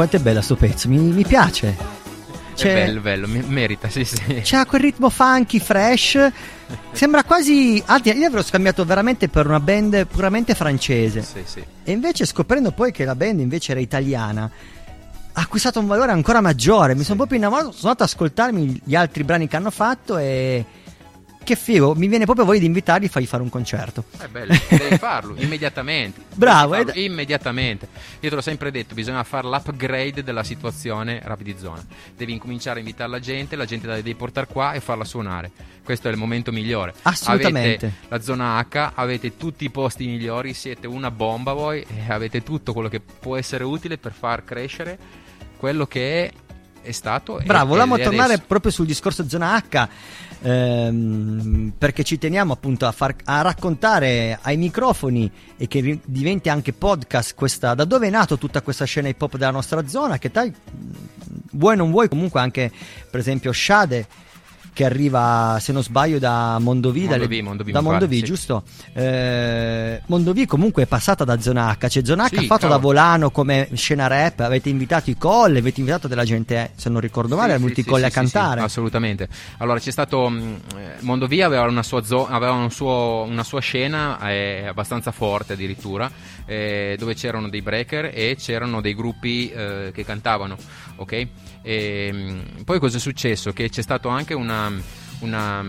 [0.00, 1.76] Quanto è bella sto pezzo, mi, mi piace.
[2.54, 4.40] Cioè, È bello, bello, mi- merita, sì, sì.
[4.42, 6.18] C'ha quel ritmo funky, fresh.
[6.92, 7.82] Sembra quasi.
[7.84, 11.20] Anzi, io avrò scambiato veramente per una band puramente francese.
[11.20, 11.62] Sì, sì.
[11.84, 14.50] E invece scoprendo poi che la band invece era italiana,
[15.32, 16.94] ha acquistato un valore ancora maggiore.
[16.94, 17.72] Mi sono proprio innamorato.
[17.72, 20.64] Sono andato ad ascoltarmi gli altri brani che hanno fatto e.
[21.50, 24.04] Che figo, mi viene proprio voglia di invitarli e fargli fare un concerto.
[24.16, 26.22] È bello, devi farlo immediatamente.
[26.32, 27.88] Bravo, farlo ed- immediatamente.
[28.20, 31.84] Io te l'ho sempre detto, bisogna fare l'upgrade della situazione Rapidi Zona.
[32.16, 35.50] Devi incominciare a invitare la gente, la gente la devi portare qua e farla suonare.
[35.82, 36.94] Questo è il momento migliore.
[37.02, 37.86] Assolutamente.
[37.86, 42.44] Avete la zona H, avete tutti i posti migliori, siete una bomba voi e avete
[42.44, 44.98] tutto quello che può essere utile per far crescere
[45.60, 46.32] quello che è,
[46.82, 47.40] è stato.
[47.44, 48.44] Bravo, volevamo tornare adesso.
[48.46, 49.88] proprio sul discorso zona H.
[50.42, 56.48] ehm, perché ci teniamo appunto a, far, a raccontare ai microfoni e che ri- diventi
[56.48, 60.18] anche podcast questa, da dove è nato tutta questa scena hip hop della nostra zona
[60.18, 60.52] che dai
[61.52, 62.70] vuoi o non vuoi comunque anche
[63.10, 64.06] per esempio Shade
[64.80, 67.02] che arriva, se non sbaglio, da Mondovì.
[67.02, 68.24] dalle- Mondovì, Mondovì, da mi pare, Mondovì, sì.
[68.24, 68.62] giusto?
[68.94, 71.88] Eh, Mondovì comunque è passata da Zona H.
[71.88, 72.74] Cioè, Zona H Sì, ha fatto cavolo.
[72.74, 74.40] da volano come scena rap.
[74.40, 77.62] Avete invitato i colle, avete invitato della gente, se non ricordo male, Sì, a sì,
[77.64, 78.60] multicolle a cantare.
[78.62, 79.28] assolutamente.
[79.58, 83.60] Allora c'è stato mh, eh, Mondovì aveva una sua, zo- aveva un suo- una sua
[83.60, 86.10] scena eh, abbastanza forte addirittura,
[86.46, 90.56] eh, dove c'erano dei breaker e c'erano dei gruppi eh, che cantavano,
[90.96, 91.26] ok?
[91.62, 93.52] E, mh, poi cosa è successo?
[93.52, 94.72] Che c'è stato anche una
[95.20, 95.62] una,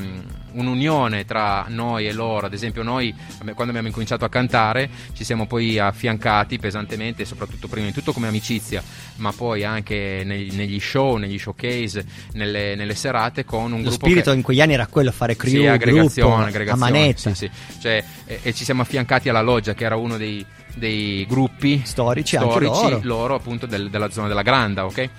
[0.54, 5.46] un'unione tra noi e loro, ad esempio noi quando abbiamo incominciato a cantare ci siamo
[5.46, 8.82] poi affiancati pesantemente, soprattutto prima di tutto come amicizia,
[9.18, 14.06] ma poi anche nei- negli show, negli showcase, nelle, nelle serate con un Lo gruppo
[14.06, 14.38] spirito che...
[14.38, 17.34] in quegli anni era quello, fare crew, Sì, aggregazione, gruppo, aggregazione, a manetta.
[17.34, 17.80] sì, sì.
[17.82, 22.38] Cioè, e, e ci siamo affiancati alla Loggia, che era uno dei, dei gruppi Storici,
[22.38, 23.36] anche loro.
[23.36, 25.10] appunto del- della zona della Granda, ok?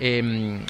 [0.00, 0.64] E, mh,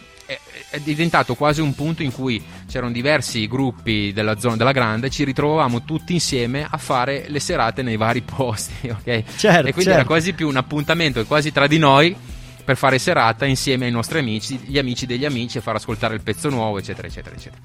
[0.70, 5.10] è, diventato quasi un punto in cui c'erano diversi gruppi della zona della Grande e
[5.10, 9.04] ci ritrovavamo tutti insieme a fare le serate nei vari posti, ok?
[9.04, 9.90] Certo, e quindi certo.
[9.90, 12.14] era quasi più un appuntamento quasi tra di noi
[12.64, 16.22] per fare serata insieme ai nostri amici, gli amici degli amici e far ascoltare il
[16.22, 17.62] pezzo nuovo, eccetera, eccetera, eccetera.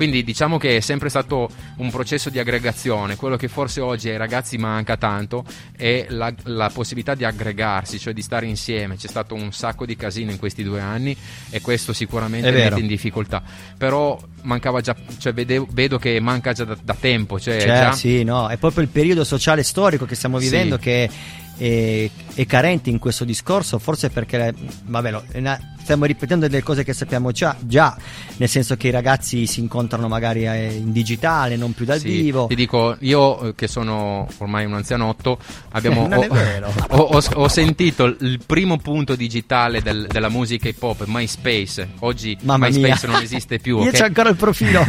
[0.00, 4.16] Quindi diciamo che è sempre stato un processo di aggregazione, quello che forse oggi ai
[4.16, 5.44] ragazzi manca tanto
[5.76, 8.96] è la, la possibilità di aggregarsi, cioè di stare insieme.
[8.96, 11.14] C'è stato un sacco di casino in questi due anni
[11.50, 13.42] e questo sicuramente mette in difficoltà.
[13.76, 17.38] Però mancava già, cioè vedevo- vedo che manca già da, da tempo.
[17.38, 20.44] Cioè Cioè, già- sì, no, è proprio il periodo sociale storico che stiamo Sì.
[20.44, 21.10] vivendo che
[21.56, 26.84] è, è carente in questo discorso, forse perché, vabbè, lo- una- stiamo ripetendo delle cose
[26.84, 27.96] che sappiamo già, già,
[28.36, 32.08] nel senso che i ragazzi si incontrano magari eh, in digitale, non più dal Sì,
[32.22, 32.46] vivo.
[32.46, 35.38] Ti dico, io eh, che sono ormai un anzianotto,
[35.70, 41.04] abbiamo, ho, ho- ho- ho sentito il- primo punto digitale del- della musica hip hop,
[41.06, 41.88] MySpace.
[42.00, 43.14] Oggi Mamma MySpace mia.
[43.14, 43.78] non esiste più.
[43.82, 43.96] Io ok?
[43.98, 44.84] c'ho ancora il profilo,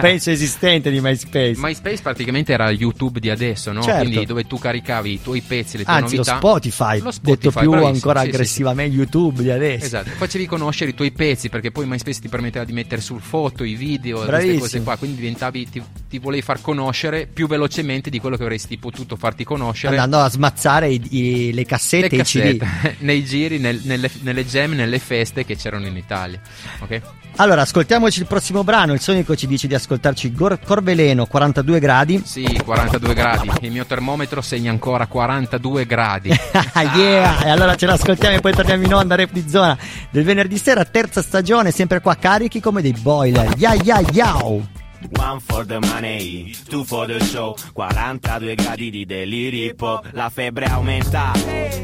[0.00, 1.54] penso esistente di MySpace.
[1.56, 3.82] MySpace praticamente era YouTube di adesso, no?
[3.82, 4.04] Certo.
[4.08, 6.22] Quindi dove tu caricavi i tuoi pezzi, le tue Anzi, lo.
[6.24, 8.36] Spotify, Lo detto Spotify, più bravissimo, ancora sì, sì, sì.
[8.36, 9.84] aggressivamente YouTube di adesso.
[9.86, 13.64] Esatto, facevi conoscere i tuoi pezzi perché poi MySpace ti permetteva di mettere sul foto
[13.64, 14.60] i video, queste Bravissimo.
[14.60, 18.76] cose qua, quindi diventavi, ti, ti volevi far conoscere più velocemente di quello che avresti
[18.78, 22.64] potuto farti conoscere Andando a smazzare i- i- le cassette e i CD.
[23.00, 26.40] nei giri, nel- nelle, nelle jam, nelle feste che c'erano in Italia.
[26.80, 27.00] Ok?
[27.38, 28.94] Allora, ascoltiamoci il prossimo brano.
[28.94, 32.22] Il Sonico ci dice di ascoltarci Gor- Corveleno, 42 gradi.
[32.24, 33.50] Sì, 42 gradi.
[33.60, 35.95] Il mio termometro segna ancora 42 gradi.
[36.94, 37.44] yeah!
[37.44, 39.76] E allora ce l'ascoltiamo e poi torniamo in onda, rap di zona
[40.10, 43.54] del venerdì sera, terza stagione, sempre qua carichi come dei boiler.
[43.56, 44.84] Ya ya yao!
[45.18, 50.64] One for the money, two for the show 42 gradi di deliri pop La febbre
[50.64, 51.32] aumenta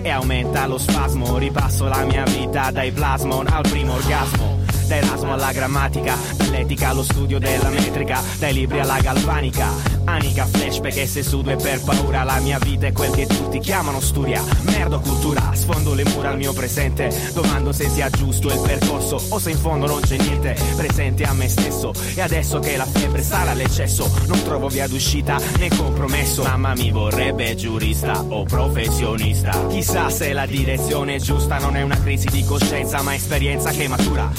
[0.03, 4.62] e aumenta lo spasmo Ripasso la mia vita dai plasmon al primo orgasmo
[4.93, 9.69] Erasmo alla grammatica, dall'etica allo studio della metrica, dai libri alla galvanica,
[10.05, 13.59] anica flashback e se sudo e per paura la mia vita è quel che tutti
[13.59, 18.61] chiamano studia, merda cultura, sfondo le mura al mio presente, domando se sia giusto il
[18.61, 21.93] percorso o se in fondo non c'è niente presente a me stesso.
[22.15, 26.91] E adesso che la febbre sale all'eccesso non trovo via d'uscita né compromesso, mamma mi
[26.91, 32.45] vorrebbe giurista o professionista, chissà se la direzione è giusta, non è una crisi di
[32.45, 34.31] coscienza ma esperienza che matura,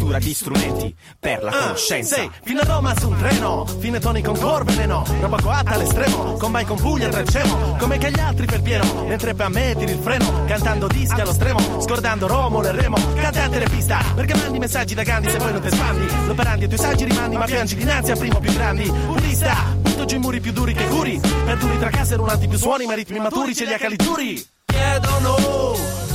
[0.00, 2.16] taratura di strumenti per la conoscenza.
[2.16, 6.34] Sì, fino a Roma su un treno, fine toni con corvene no, roba coatta all'estremo,
[6.34, 9.74] con mai con Puglia e Treccemo, come che gli altri per pieno, mentre per me
[9.76, 14.34] tiri il freno, cantando dischi allo stremo, scordando Romolo e Remo, cantante le pista, perché
[14.34, 17.44] mandi messaggi da grandi se poi non ti espandi, l'operandi e tu saggi rimandi ma
[17.44, 21.20] piangi dinanzi al primo più grandi, purista, butto giù i muri più duri che curi,
[21.20, 24.46] per duri tra case rullanti più suoni, ma ritmi maturi ce li ha caligiuri.
[24.64, 25.36] chiedono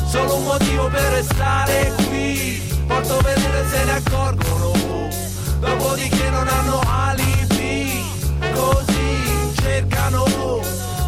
[0.08, 2.75] solo un motivo per restare qui.
[2.88, 4.72] Porto venere se ne accorgono,
[5.60, 8.04] dopodiché non hanno alibi.
[8.54, 10.26] Così cercano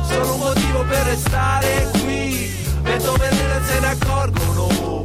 [0.08, 2.52] solo un motivo per restare qui.
[2.82, 5.04] Vedo venere se ne accorgono,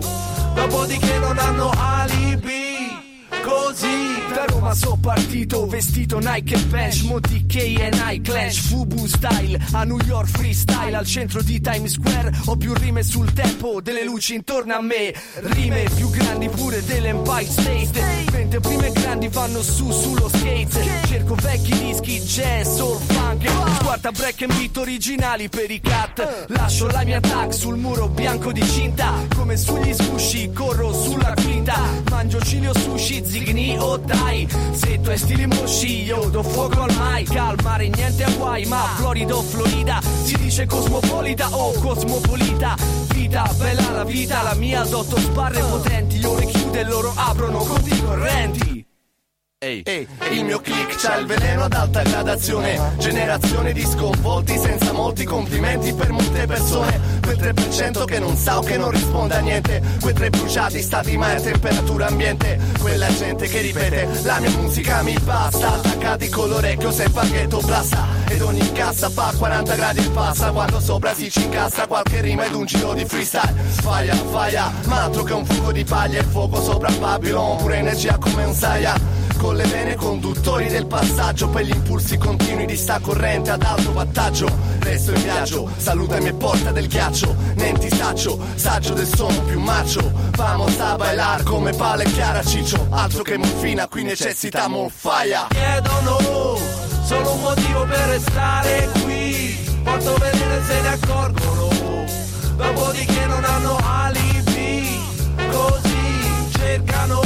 [0.55, 2.62] dopodiché non hanno alibi.
[3.53, 4.13] Così.
[4.33, 9.63] Da Roma sono partito, vestito Nike e Bench, mo DK e Nike Clench, Fubu style,
[9.73, 14.05] a New York freestyle, al centro di Times Square, ho più rime sul tempo, delle
[14.05, 19.91] luci intorno a me, rime più grandi pure dell'Empire State, mentre prime grandi vanno su
[19.91, 25.81] sullo skate, cerco vecchi dischi, jazz, soul, funk, guarda break e beat originali per i
[25.81, 31.35] cat, lascio la mia tag sul muro bianco di cinta, come sugli sgusci, corro sulla
[31.35, 31.79] quinta,
[32.09, 36.95] mangio cilio sushi, zigni o dai, se tu hai stili mosci, io do fuoco al
[36.97, 42.77] mai, calmare niente guai, ma Florida o Florida, si dice cosmopolita o cosmopolita,
[43.13, 47.59] vita, bella la vita, la mia adotto sbarre potenti, io le chiudo e loro aprono
[47.59, 48.82] conti correnti.
[49.65, 52.95] Ehi, il mio click c'ha il veleno ad alta gradazione.
[52.99, 57.01] Generazione di sconvolti senza molti complimenti per molte persone.
[57.23, 59.81] Quel 3% che non sa o che non risponde a niente.
[60.01, 62.59] Quei tre bruciati stati mai a temperatura ambiente.
[62.81, 65.75] Quella gente che ripete la mia musica mi basta.
[65.75, 68.05] Attaccati con l'orecchio se il pacchetto blasta.
[68.27, 70.51] Ed ogni cassa fa 40 gradi e passa.
[70.51, 73.55] Quando sopra si ci incassa qualche rima ed un giro di freestyle.
[73.81, 77.59] Faglia, faglia, ma altro che un fuoco di paglia e fuoco sopra Babylon.
[77.59, 82.65] Pure energia come un saia con le vene conduttori del passaggio per gli impulsi continui
[82.65, 84.47] di sta corrente ad alto wattaggio
[84.79, 90.13] resto in viaggio salutami e porta del ghiaccio nenti saccio saggio del suono più macio
[90.37, 96.19] vamos a bailar come pale chiara ciccio altro che morfina qui necessitamo faia chiedono
[97.05, 101.71] solo un motivo per restare qui porto venire se ne accorgono.
[102.57, 105.01] Dopodiché non hanno alibi
[105.51, 107.21] così cercano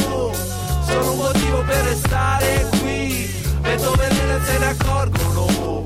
[0.86, 3.30] solo un motivo per restare qui.
[3.60, 5.82] Vedo venire se ne accorgono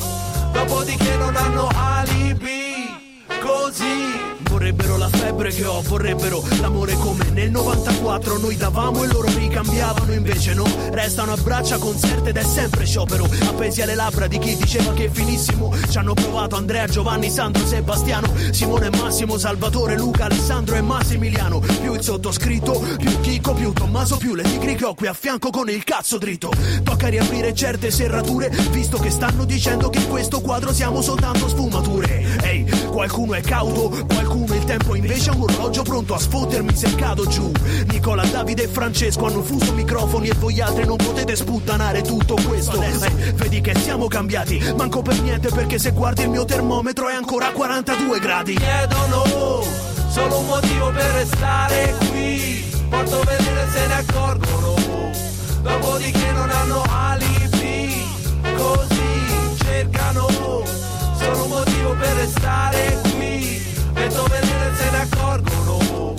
[0.53, 2.99] dopodiché non hanno alibi.
[3.41, 9.27] Così Vorrebbero la febbre che ho, vorrebbero l'amore come nel 94 noi davamo e loro
[9.35, 14.39] ricambiavano, invece no, restano a braccia concerte ed è sempre sciopero, appesi alle labbra di
[14.39, 20.27] chi diceva che finissimo, ci hanno provato Andrea, Giovanni, Sandro, Sebastiano, Simone, Massimo, Salvatore, Luca,
[20.27, 24.95] Alessandro e Massimiliano, più il sottoscritto, più Chico, più Tommaso, più le tigri che ho
[24.95, 26.53] qui a fianco con il cazzo dritto,
[26.83, 32.39] tocca riaprire certe serrature, visto che stanno dicendo che in questo quadro siamo soltanto sfumature,
[32.43, 36.95] ehi, qualcuno è cauto, qualcuno il tempo invece è un orologio pronto a sfottermi se
[36.95, 37.51] cado giù.
[37.89, 42.81] Nicola, Davide e Francesco hanno fuso microfoni e voi altri non potete sputtanare tutto questo.
[42.81, 47.15] Eh, vedi che siamo cambiati, manco per niente perché se guardi il mio termometro è
[47.15, 48.55] ancora a 42 gradi.
[48.55, 49.63] chiedono
[50.11, 54.75] solo un motivo per restare qui porto venire se ne accorgono
[55.63, 58.05] dopodiché non hanno alibi
[58.57, 60.27] così cercano
[61.17, 63.70] solo un motivo per restare qui
[64.01, 66.15] vedo venire se ne accorgono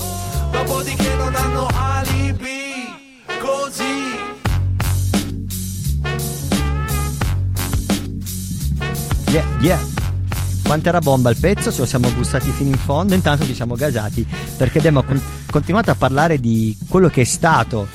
[0.52, 2.94] dopodiché non hanno alibi
[3.40, 4.20] così
[9.32, 9.80] Yeah, yeah.
[10.64, 13.76] Quanto era bomba il pezzo, ce lo siamo gustati fino in fondo, intanto ci siamo
[13.76, 14.28] gasati
[14.58, 17.88] perché abbiamo con- continuato a parlare di quello che è stato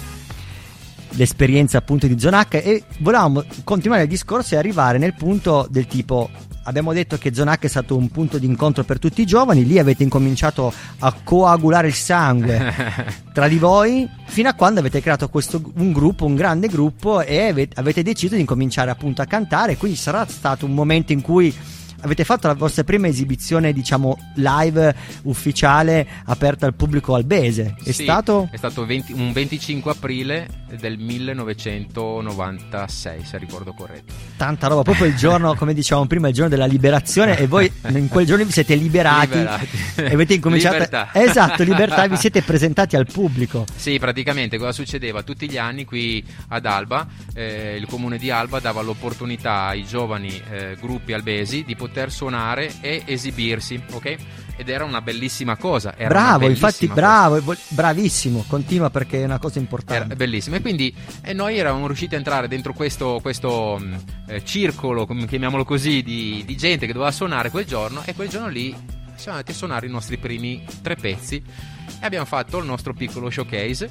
[1.11, 5.87] l'esperienza appunto di Zona H e volevamo continuare il discorso e arrivare nel punto del
[5.87, 6.31] tipo
[6.67, 9.65] abbiamo detto che Zona H è stato un punto di incontro per tutti i giovani,
[9.65, 12.75] lì avete incominciato a coagulare il sangue
[13.33, 14.09] tra di voi.
[14.27, 18.35] Fino a quando avete creato questo un gruppo, un grande gruppo e ave- avete deciso
[18.35, 21.55] di incominciare appunto a cantare, quindi sarà stato un momento in cui
[22.01, 27.75] avete fatto la vostra prima esibizione diciamo live ufficiale aperta al pubblico albese.
[27.83, 30.47] È Sì, stato È stato 20 un 25 aprile
[30.79, 34.13] del 1996, se ricordo corretto.
[34.37, 38.09] tanta roba, proprio il giorno, come dicevamo prima, il giorno della liberazione e voi in
[38.09, 39.69] quel giorno vi siete liberati, Liberati.
[39.97, 41.09] e avete incominciato Libertà.
[41.13, 43.65] Esatto, libertà, vi siete presentati al pubblico.
[43.75, 45.23] Sì, praticamente cosa succedeva?
[45.23, 50.41] Tutti gli anni qui ad Alba, eh, il comune di Alba dava l'opportunità ai giovani
[50.51, 54.17] eh, gruppi albesi di poter suonare e esibirsi, ok?
[54.59, 55.95] Ed era una bellissima cosa.
[55.97, 57.01] Era bravo, bellissima infatti cosa.
[57.01, 60.05] bravo, e vo- bravissimo, continua perché è una cosa importante.
[60.07, 60.57] Era bellissimo.
[60.57, 65.65] E quindi eh, noi eravamo riusciti a entrare dentro questo, questo mh, eh, circolo, chiamiamolo
[65.65, 68.03] così, di, di gente che doveva suonare quel giorno.
[68.05, 68.75] E quel giorno lì
[69.15, 71.37] siamo andati a suonare i nostri primi tre pezzi.
[71.37, 73.91] E abbiamo fatto il nostro piccolo showcase.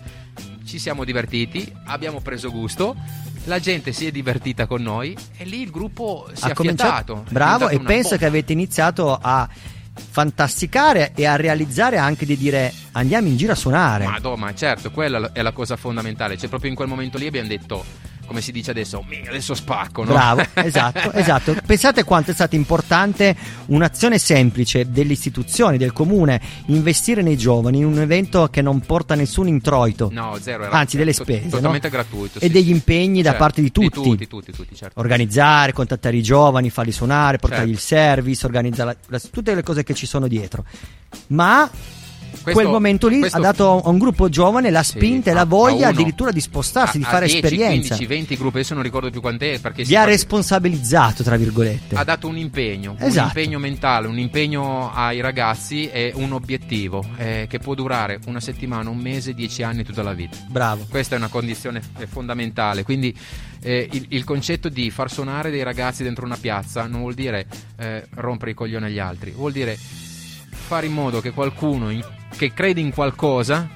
[0.66, 2.96] Ci siamo divertiti, abbiamo preso gusto.
[3.46, 7.14] La gente si è divertita con noi e lì il gruppo si è ha cominciato
[7.14, 7.26] affiatato.
[7.30, 8.18] È bravo e penso bomba.
[8.18, 9.48] che avete iniziato a
[9.94, 14.06] fantasticare e a realizzare anche di dire andiamo in giro a suonare.
[14.06, 16.36] Madò, ma certo, quella è la cosa fondamentale.
[16.38, 17.86] Cioè, proprio in quel momento lì abbiamo detto,
[18.26, 20.12] come si dice adesso, "Mi, adesso spacco, no?
[20.12, 21.56] Bravo, esatto, esatto.
[21.66, 23.36] Pensate quanto è stata importante
[23.68, 29.16] un'azione semplice delle istituzioni, del comune, investire nei giovani in un evento che non porta
[29.16, 30.10] nessun introito.
[30.12, 30.64] No, zero.
[30.66, 31.50] Era Anzi, delle to- spese.
[31.50, 31.94] Totalmente no?
[31.94, 32.40] gratuito.
[32.40, 32.72] E sì, degli sì.
[32.72, 33.88] impegni da Certo, parte di tutti.
[33.88, 35.00] Di tutti, tutti, tutti, certo.
[35.00, 37.76] Organizzare, contattare i giovani, farli suonare, portargli Certo.
[37.76, 40.64] il service, organizzare la- la- tutte le cose che ci sono dietro.
[41.28, 41.70] Ma
[42.46, 45.34] Questo- quel momento lì questo- ha dato a un gruppo giovane la Sì, spinta e
[45.34, 47.96] a- la voglia addirittura di spostarsi, di A- a fare 10, esperienza.
[47.96, 51.96] 15, 20 gruppi, adesso non ricordo più quant'è perché Vi ha fa- responsabilizzato, tra virgolette.
[51.96, 53.28] ha dato un impegno, un Esatto.
[53.28, 58.90] impegno mentale, un impegno ai ragazzi e un obiettivo eh, che può durare una settimana,
[58.90, 60.38] un mese, dieci anni, tutta la vita.
[60.48, 60.86] Bravo.
[60.90, 62.84] Questa è una condizione eh, fondamentale.
[62.84, 63.14] Quindi
[63.62, 67.48] eh, il, il concetto di far suonare dei ragazzi dentro una piazza non vuol dire
[67.78, 69.76] eh, rompere i coglioni agli altri, vuol dire
[70.68, 72.04] fare in modo che qualcuno in-
[72.36, 73.70] che crede in qualcosa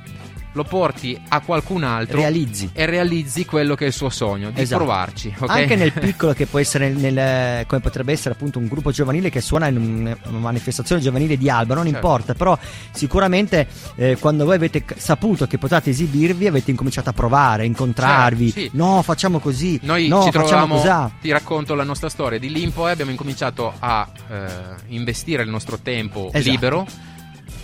[0.54, 2.72] lo porti a qualcun altro Realizzi.
[2.74, 4.84] e realizzi quello che è il suo sogno, di Esatto.
[4.84, 5.34] provarci.
[5.38, 5.48] ok?
[5.50, 9.42] Anche nel piccolo che può essere nel, come potrebbe essere appunto un gruppo giovanile che
[9.42, 12.00] suona in un- una manifestazione giovanile di Alba, non Certo.
[12.00, 12.58] importa, però
[12.92, 18.52] sicuramente eh, quando voi avete saputo che potete esibirvi avete incominciato a provare, a incontrarvi,
[18.52, 18.78] Certo, sì.
[18.78, 21.14] no facciamo così, Noi no ci trovavamo, così.
[21.22, 24.46] ti racconto la nostra storia di Limpo e abbiamo incominciato a eh,
[24.88, 26.50] investire il nostro tempo Esatto.
[26.50, 26.88] libero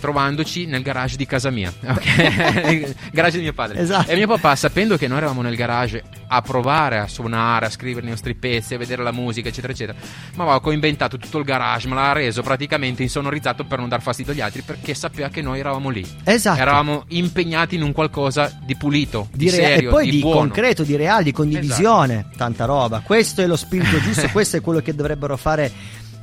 [0.00, 2.94] trovandoci nel garage di casa mia, ok?
[3.12, 3.78] garage di mio padre.
[3.80, 4.10] Esatto.
[4.10, 8.06] E mio papà, sapendo che noi eravamo nel garage a provare a suonare, a scrivere
[8.06, 9.98] i nostri pezzi, a vedere la musica, eccetera, eccetera,
[10.34, 14.32] ma aveva coinventato tutto il garage, me l'ha reso praticamente insonorizzato per non dar fastidio
[14.32, 16.04] agli altri perché sapeva che noi eravamo lì.
[16.24, 16.60] Esatto.
[16.60, 20.38] Eravamo impegnati in un qualcosa di pulito, di, Di rea- serio, e poi di, buono.
[20.40, 23.00] concreto, di reale, di condivisione, tanta roba.
[23.00, 25.70] Questo è lo spirito giusto, questo è quello che dovrebbero fare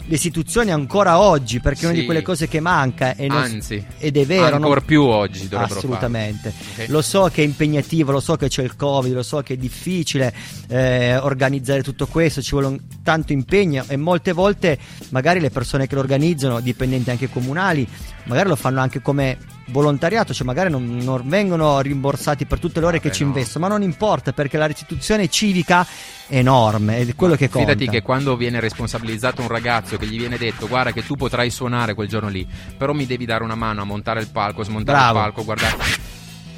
[0.06, 2.00] le istituzioni ancora oggi, perché è una Sì.
[2.02, 5.78] di quelle cose che manca e Anzi, ed è vero, ancora non- più oggi dovrebbero
[5.80, 6.52] Assolutamente.
[6.52, 6.84] farlo.
[6.84, 6.90] Ok?
[6.90, 9.58] Lo so che è impegnativo, lo so che c'è il Covid, lo so che è
[9.58, 10.34] difficile
[10.68, 14.78] eh, organizzare tutto questo, ci vuole un- tanto impegno e molte volte
[15.10, 17.88] magari le persone che lo organizzano, dipendenti anche comunali,
[18.26, 22.86] magari lo fanno anche come volontariato, cioè magari non, non vengono rimborsati per tutte le
[22.86, 23.30] ore che ci no.
[23.30, 25.86] investono, ma non importa perché la restituzione civica
[26.28, 27.72] è enorme, è quello che conta.
[27.72, 31.50] Fidati che quando viene responsabilizzato un ragazzo che gli viene detto guarda che tu potrai
[31.50, 32.48] suonare quel giorno lì,
[32.78, 35.18] però mi devi dare una mano a montare il palco, smontare Bravo.
[35.18, 36.13] il palco, guardate.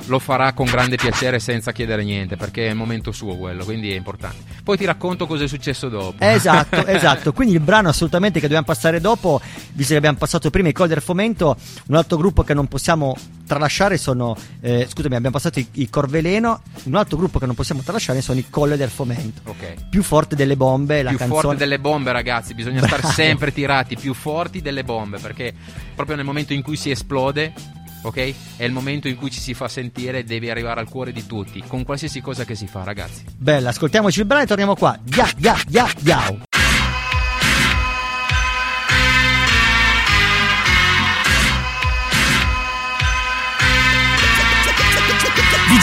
[0.07, 3.91] Lo farà con grande piacere senza chiedere niente perché è il momento suo quello, quindi
[3.91, 4.43] è importante.
[4.63, 6.15] Poi ti racconto cosa è successo dopo.
[6.23, 7.33] Esatto, esatto.
[7.33, 9.41] Quindi il brano assolutamente che dobbiamo passare dopo,
[9.73, 13.15] visto che abbiamo passato prima i Col del Fomento, un altro gruppo che non possiamo
[13.45, 17.81] tralasciare sono, eh, scusami, abbiamo passato i, i Corveleno, un altro gruppo che non possiamo
[17.81, 19.41] tralasciare sono i Colle del Fomento.
[19.45, 19.87] Ok.
[19.89, 21.41] Più forte delle bombe, la più canzone.
[21.41, 22.53] forti delle bombe, ragazzi.
[22.53, 22.97] Bisogna Bravo.
[22.97, 25.19] stare sempre tirati, più forti delle bombe.
[25.19, 25.53] Perché
[25.93, 27.53] proprio nel momento in cui si esplode,
[28.07, 28.33] ok?
[28.57, 31.25] È il momento in cui ci si fa sentire e devi arrivare al cuore di
[31.25, 31.63] tutti.
[31.67, 33.23] Con qualsiasi cosa che si fa, ragazzi.
[33.37, 34.97] Bella, ascoltiamoci il brano e torniamo qua.
[35.05, 36.54] Ya, ya, ya, ya.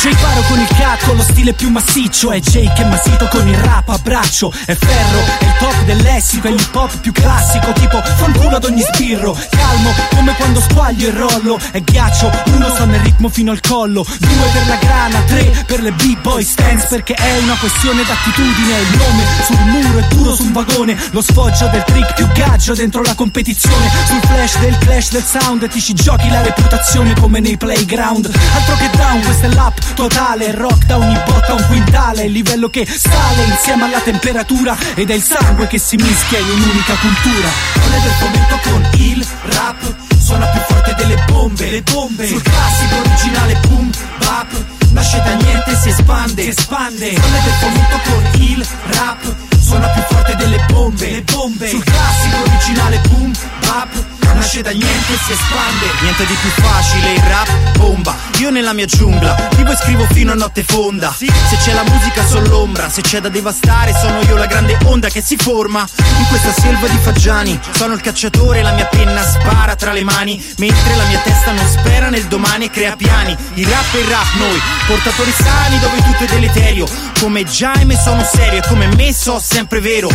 [0.02, 2.32] DJ Paro con il cacco, lo stile più massiccio.
[2.32, 4.52] È Jake che massito con il rap a braccio.
[4.64, 8.64] È ferro, è il top del lessico È l'hip hop più classico Tipo fanculo ad
[8.64, 11.56] ogni sbirro Calmo, come quando squaglio e rollo.
[11.70, 14.04] È ghiaccio, uno sta nel ritmo fino al collo.
[14.18, 18.80] Due per la grana, tre per le b-boy stance Perché è una questione d'attitudine.
[18.80, 21.00] Il nome sul muro è duro su un vagone.
[21.12, 23.88] Lo sfoggio del trick più gaggio dentro la competizione.
[24.06, 28.28] Sul flash del clash del sound Ti ci giochi la reputazione come nei playground.
[28.56, 32.86] Altro che down, questa è l'app totale Rock da ogni botta un quintale livello che
[32.86, 37.48] sale insieme alla temperatura Ed è il sangue che si mischia in un'unica cultura.
[37.74, 42.26] Non è del fomento con il rap Suona più forte delle bombe Le bombe.
[42.26, 47.12] Sul classico originale boom bap Nasce da niente, si espande Si espande.
[47.12, 51.68] Non è del fomento con il rap Suona più forte delle bombe Le bombe.
[51.68, 54.11] Sul classico originale boom bap
[54.52, 58.14] Nasce da niente, si espande Niente di più facile, il rap bomba.
[58.38, 61.12] Io nella mia giungla, vivo e scrivo fino a notte fonda.
[61.12, 61.26] Se
[61.62, 65.20] c'è la musica sono l'ombra, se c'è da devastare sono io la grande onda che
[65.20, 65.86] si forma.
[66.18, 70.42] In questa selva di fagiani, sono il cacciatore, la mia penna spara tra le mani,
[70.58, 73.36] mentre la mia testa non spera nel domani e crea piani.
[73.54, 76.86] Il rap è il rap, noi, portatori sani dove tutto è deleterio.
[77.18, 80.08] Come Jaime sono serio e come me so sempre vero.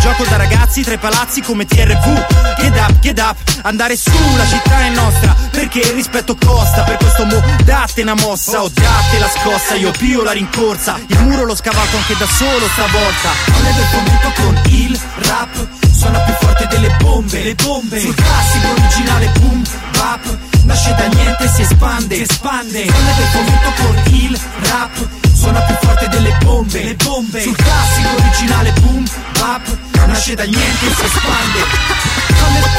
[0.00, 2.26] Gioco da ragazzi tra i palazzi come TRV.
[2.58, 3.36] Get up, get up,
[3.68, 5.36] andare su, la città è nostra.
[5.50, 9.74] Perché il rispetto costa, per questo mo date una mossa o date la scossa.
[9.74, 13.30] Io pio la rincorsa, il muro l'ho scavato anche da solo stavolta.
[13.46, 18.14] Non è del fomento con il rap Suona più forte delle bombe Le bombe Sul
[18.14, 23.82] classico originale boom bap Nasce da niente, si espande Si espande Non è del fomento
[23.82, 26.82] con il rap Suona più forte delle bombe.
[26.84, 27.40] Le bombe.
[27.42, 29.08] Sul classico originale boom
[29.38, 31.58] bap Nasce da niente, si espande.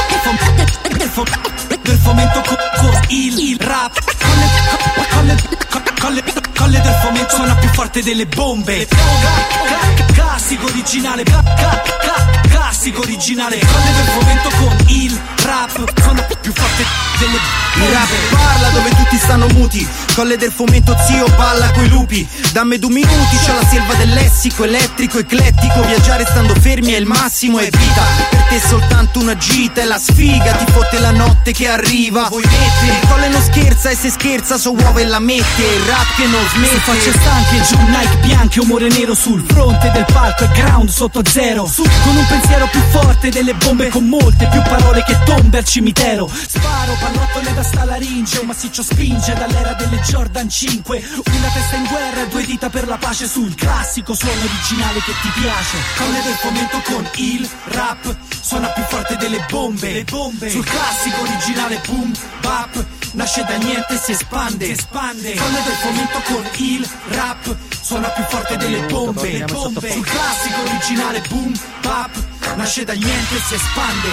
[0.10, 3.98] Del fom- del fom- del fomento co- con il, il rap.
[4.02, 5.36] Colle, co- colle,
[5.70, 6.24] co- colle,
[6.58, 8.88] colle del fomento suona più forte delle bombe.
[8.88, 13.60] Cla- Classico originale cla- cla- cla- Classico originale.
[13.60, 16.86] Colle del fomento con il rap Suona più forte
[17.20, 17.42] delle Il
[17.80, 19.88] bombe rap parla dove tutti stanno muti
[20.20, 22.28] Colle del fomento zio balla coi lupi.
[22.52, 25.82] Dammi due minuti c'è la selva del lessico Elettrico, eclettico.
[25.86, 28.04] Viaggiare stando fermi è il massimo è vita.
[28.30, 30.52] Per te soltanto una gita è la sfiga.
[30.56, 32.28] Ti fotte la notte che arriva.
[32.28, 35.64] Vuoi mettere Colle non scherza e se scherza so uova e la mette.
[35.88, 36.74] Rap che non smette.
[36.74, 41.22] Se facce stanche giù Nike bianche umore nero sul fronte del palco e ground sotto
[41.26, 41.66] zero.
[41.66, 45.64] Su con un pensiero più forte delle bombe con molte più parole che tombe al
[45.64, 46.30] cimitero.
[46.30, 52.22] Sparo pallottole da stalaringe un massiccio spinge dall'era delle Jordan 5 Una testa in guerra
[52.24, 55.78] e due dita per la pace sul classico suono originale che ti piace.
[55.98, 59.94] Colle del fomento con il rap suona più forte delle bombe.
[59.94, 60.50] Le bombe.
[60.50, 65.36] Sul classico originale boom bap Nasce da niente e si espande, si espande.
[65.36, 69.92] Colle del fomento con il rap Suona più forte delle bombe, Le bombe.
[69.92, 72.12] Sul classico originale boom bap
[72.56, 74.10] Nasce da niente e si espande.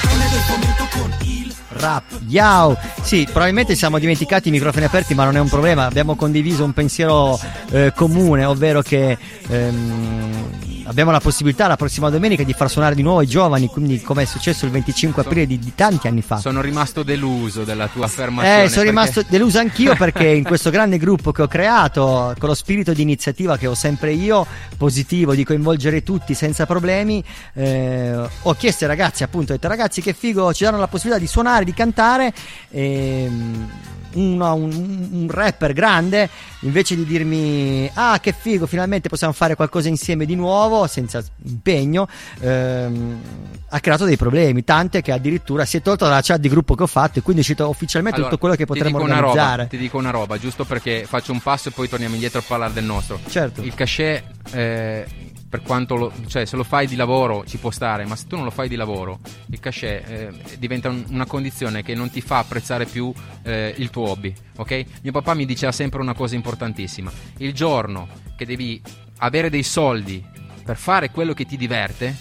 [0.00, 1.43] Colle del fomento con il
[1.76, 2.76] Rap, yao.
[3.02, 5.84] Sì, probabilmente siamo dimenticati i microfoni aperti, ma non è un problema.
[5.84, 7.38] Abbiamo condiviso un pensiero
[7.70, 9.16] eh, comune, ovvero che
[9.48, 10.63] ehm,
[10.94, 14.22] abbiamo la possibilità la prossima domenica di far suonare di nuovo i giovani, quindi come
[14.22, 16.36] è successo il 25 aprile di, di tanti anni fa.
[16.36, 18.62] Sono rimasto deluso della tua affermazione.
[18.62, 22.48] Eh, sono perché- rimasto deluso anch'io perché in questo grande gruppo che ho creato, con
[22.48, 27.22] lo spirito di iniziativa che ho sempre io, positivo, di coinvolgere tutti senza problemi,
[27.54, 31.20] eh, ho chiesto ai ragazzi, appunto, ho detto ragazzi che figo, ci danno la possibilità
[31.20, 32.32] di suonare, di cantare.
[32.70, 33.68] ehm,
[34.14, 36.28] uno- un, un rapper grande
[36.60, 42.08] invece di dirmi ah che figo finalmente possiamo fare qualcosa insieme di nuovo senza impegno
[42.40, 43.20] ehm,
[43.68, 46.84] ha creato dei problemi tante che addirittura si è tolto dalla chat di gruppo che
[46.84, 49.28] ho fatto e quindi è uscito ufficialmente Allora, tutto quello che potremmo dico una roba,
[49.28, 52.44] organizzare ti dico una roba, giusto perché faccio un passo e poi torniamo indietro a
[52.46, 53.18] parlare del nostro.
[53.28, 53.62] Certo.
[53.62, 55.06] Il cachet, eh,
[55.54, 58.34] per quanto lo, cioè, se lo fai di lavoro ci può stare, ma se tu
[58.34, 62.20] non lo fai di lavoro, il cachet eh, diventa un- una condizione che non ti
[62.20, 63.12] fa apprezzare più
[63.44, 64.34] eh, il tuo hobby.
[64.56, 64.84] Ok?
[65.02, 68.82] Mio papà mi diceva sempre una cosa importantissima: il giorno che devi
[69.18, 70.26] avere dei soldi
[70.64, 72.12] per fare quello che ti diverte,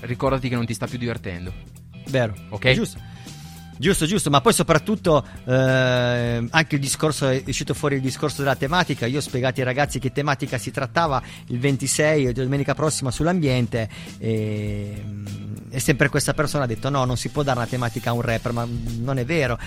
[0.00, 1.52] ricordati che non ti sta più divertendo.
[2.08, 2.64] vero Ok?
[2.64, 2.98] È giusto
[3.76, 8.56] Giusto, giusto, ma poi soprattutto eh, anche il discorso è uscito fuori il discorso della
[8.56, 9.06] tematica.
[9.06, 13.88] Io ho spiegato ai ragazzi che tematica si trattava il 26 domenica prossima sull'ambiente.
[14.18, 15.02] E,
[15.70, 18.20] e sempre questa persona ha detto: no, non si può dare una tematica a un
[18.22, 18.66] rapper, ma
[18.98, 19.58] non è vero.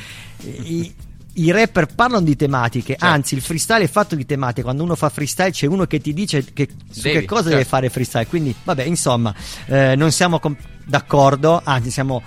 [0.43, 0.93] I,
[1.33, 3.05] i rapper parlano di tematiche, Certo.
[3.05, 6.13] anzi il freestyle è fatto di tematiche, quando uno fa freestyle c'è uno che ti
[6.13, 7.57] dice che, su Devi, che cosa certo.
[7.57, 9.33] deve fare freestyle, quindi vabbè insomma
[9.67, 12.23] eh, non siamo com- d'accordo, anzi siamo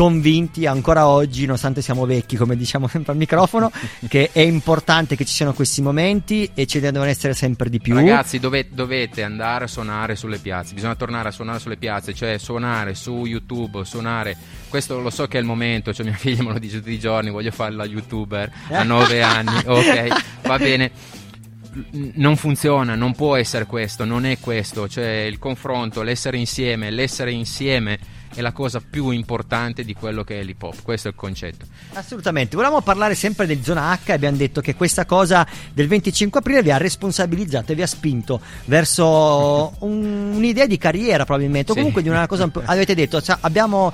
[0.00, 3.70] convinti ancora oggi, nonostante siamo vecchi come diciamo sempre al microfono,
[4.08, 7.80] che è importante che ci siano questi momenti e ce ne devono essere sempre di
[7.80, 7.96] più.
[7.96, 10.72] Ragazzi, dove- dovete andare a suonare sulle piazze.
[10.72, 14.34] Bisogna tornare a suonare sulle piazze, cioè suonare su YouTube, suonare.
[14.70, 16.98] Questo lo so che è il momento, cioè mia figlia me lo dice tutti i
[16.98, 19.58] giorni, voglio fare la youtuber a nove anni.
[19.66, 20.92] Ok, va bene.
[22.14, 27.32] Non funziona, non può essere questo, non è questo, cioè il confronto, l'essere insieme, l'essere
[27.32, 27.98] insieme
[28.32, 31.66] è la cosa più importante di quello che è l'hip hop, questo è il concetto.
[31.94, 36.38] Assolutamente, volevamo parlare sempre del zona H e abbiamo detto che questa cosa del 25
[36.40, 41.74] aprile vi ha responsabilizzato e vi ha spinto verso un- un'idea di carriera probabilmente, o
[41.74, 41.80] Sì.
[41.80, 43.92] comunque di una cosa, un po'- avete detto, cioè, abbiamo,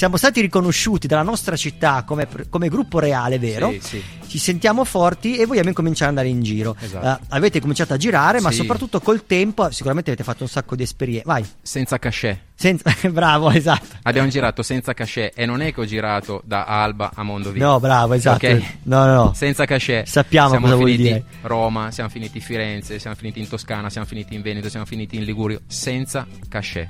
[0.00, 3.68] siamo stati riconosciuti dalla nostra città come, come gruppo reale, vero?
[3.72, 4.02] Sì, sì.
[4.28, 6.74] Ci sentiamo forti e vogliamo incominciare ad andare in giro.
[6.80, 7.22] Esatto.
[7.22, 8.56] Eh, avete cominciato a girare, ma Sì.
[8.56, 11.26] soprattutto col tempo sicuramente avete fatto un sacco di esperienze.
[11.26, 12.38] Vai, Senza cachet.
[12.54, 12.90] senza...
[13.12, 13.96] bravo, esatto.
[14.04, 17.58] Abbiamo girato senza cachet e non è che ho girato da Alba a Mondovì.
[17.58, 18.46] No, bravo, esatto.
[18.46, 18.62] Ok?
[18.84, 19.32] No, no, no.
[19.34, 20.06] Senza cachet.
[20.06, 21.24] Sappiamo siamo cosa vuol finiti dire.
[21.42, 25.24] Roma, siamo finiti Firenze, siamo finiti in Toscana, siamo finiti in Veneto, siamo finiti in
[25.24, 26.88] Ligurio senza cachet.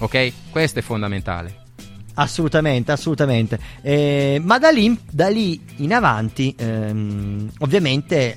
[0.00, 0.32] Ok?
[0.50, 1.64] Questo è fondamentale.
[2.18, 3.58] Assolutamente, assolutamente.
[3.82, 8.36] Eh, ma da lì, da lì in avanti, ehm, ovviamente.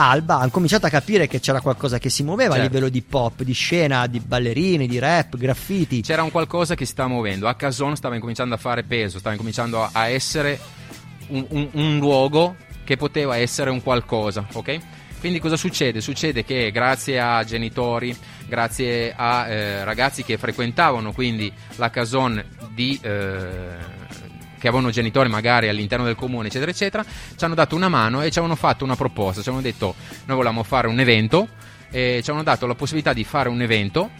[0.00, 2.68] Alba ha cominciato a capire che c'era qualcosa che si muoveva a Certo.
[2.72, 6.02] livello di pop, di scena, di ballerini, di rap, graffiti.
[6.02, 7.48] C'era un qualcosa che si stava muovendo.
[7.48, 10.56] A Cason stava incominciando a fare peso, stava incominciando a, a essere
[11.30, 12.54] un, un- un luogo
[12.84, 14.78] che poteva essere un qualcosa, ok?
[15.18, 16.00] Quindi cosa succede?
[16.00, 18.16] Succede che grazie a genitori,
[18.48, 22.98] grazie a eh, ragazzi che frequentavano quindi la Cason di...
[23.02, 23.96] eh,
[24.58, 28.30] che avevano genitori magari all'interno del comune, eccetera, eccetera, ci hanno dato una mano e
[28.32, 29.40] ci avevano fatto una proposta.
[29.40, 29.94] Ci hanno detto:
[30.24, 31.48] Noi volevamo fare un evento,
[31.90, 34.10] e ci hanno dato la possibilità di fare un evento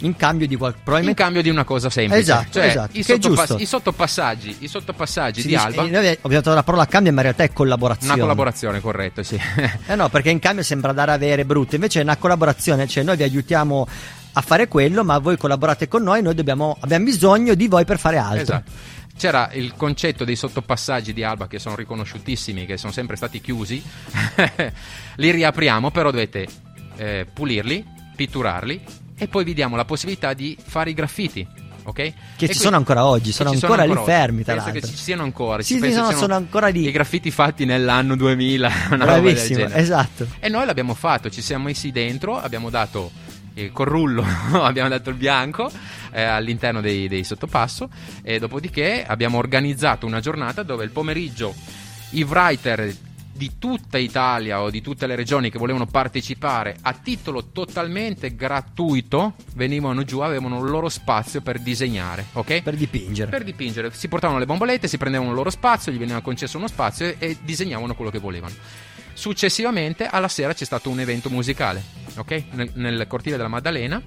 [0.00, 2.20] In cambio di qual- in probabilmente cambio di una cosa semplice.
[2.20, 3.62] Esatto, Cioè, esatto, i, che è sottopa- giusto.
[3.62, 5.82] i sottopassaggi, i sottopassaggi si di dice- Alba.
[5.82, 8.12] noi abbiamo dato la parola cambio, ma in realtà è collaborazione.
[8.12, 9.40] Una collaborazione, corretto, sì.
[9.86, 13.16] Eh no, perché in cambio sembra dare avere brutto, invece è una collaborazione, cioè noi
[13.16, 13.88] vi aiutiamo
[14.34, 17.98] a fare quello, ma voi collaborate con noi, noi dobbiamo, abbiamo bisogno di voi per
[17.98, 18.42] fare altro.
[18.42, 18.70] Esatto.
[19.16, 23.82] C'era il concetto dei sottopassaggi di Alba che sono riconosciutissimi, che sono sempre stati chiusi.
[25.16, 26.46] Li riapriamo, però dovete
[26.96, 27.82] eh, pulirli,
[28.14, 28.80] pitturarli
[29.18, 31.46] e poi vi diamo la possibilità di fare i graffiti.
[31.84, 31.94] ok?
[31.94, 34.04] Che E ci sono ancora oggi, che sono ci ancora lì oggi.
[34.04, 34.90] fermi, tra Penso che l'altro.
[34.96, 35.62] ci siano ancora.
[35.62, 36.86] Sì, ci sì, no, sono ancora lì.
[36.86, 39.80] I graffiti fatti nell'anno 2000, una roba Bravissimo, genere.
[39.80, 40.26] esatto.
[40.40, 43.10] E noi l'abbiamo fatto, ci siamo messi dentro, abbiamo dato
[43.54, 45.70] il col rullo, abbiamo dato il bianco
[46.12, 47.88] eh, all'interno dei, dei sottopasso
[48.22, 51.54] e dopodiché abbiamo organizzato una giornata dove il pomeriggio
[52.10, 52.94] i writer
[53.36, 59.34] di tutta Italia o di tutte le regioni che volevano partecipare a titolo totalmente gratuito
[59.54, 62.62] venivano giù, avevano il loro spazio per disegnare, ok?
[62.62, 63.30] Per dipingere.
[63.30, 66.68] Per dipingere, si portavano le bombolette, si prendevano il loro spazio, gli veniva concesso uno
[66.68, 68.54] spazio e, e disegnavano quello che volevano.
[69.12, 71.82] Successivamente alla sera c'è stato un evento musicale,
[72.16, 72.44] ok?
[72.52, 74.02] Nel, nel cortile della Maddalena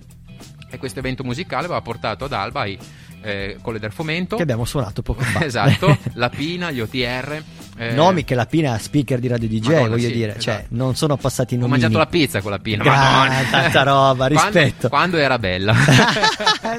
[0.69, 2.77] e questo evento musicale aveva portato ad Alba i
[3.22, 4.36] eh, Colle del Fomento.
[4.36, 5.43] Che abbiamo suonato poco fa.
[5.45, 7.41] esatto, la Pina, gli OTR.
[7.78, 10.41] eh, Nomi che la Pina è speaker di Radio DJ, Madonna, voglio sì, dire, esatto.
[10.43, 11.72] cioè non sono passati Ho nomi.
[11.72, 13.41] mangiato la pizza con la Pina, Gra- Madonna.
[13.49, 14.89] tanta roba, Quando- rispetto.
[14.89, 15.74] Quando, era bella.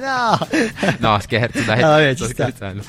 [0.01, 0.39] no.
[0.99, 1.81] no, scherzo, dai.
[1.81, 2.83] No, vabbè, sto scherzando.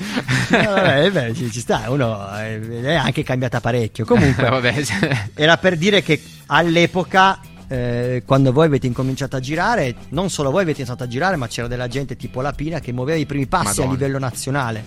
[0.50, 4.04] No, vabbè, beh, ci, ci sta, uno eh, è anche cambiata parecchio.
[4.04, 4.82] Comunque, Vabbè,
[5.34, 7.40] era per dire che all'epoca,
[7.72, 11.46] eh, quando voi avete incominciato a girare, non solo voi avete iniziato a girare, ma
[11.46, 13.88] c'era della gente tipo La Pina che muoveva i primi passi Madonna.
[13.88, 14.84] a livello nazionale.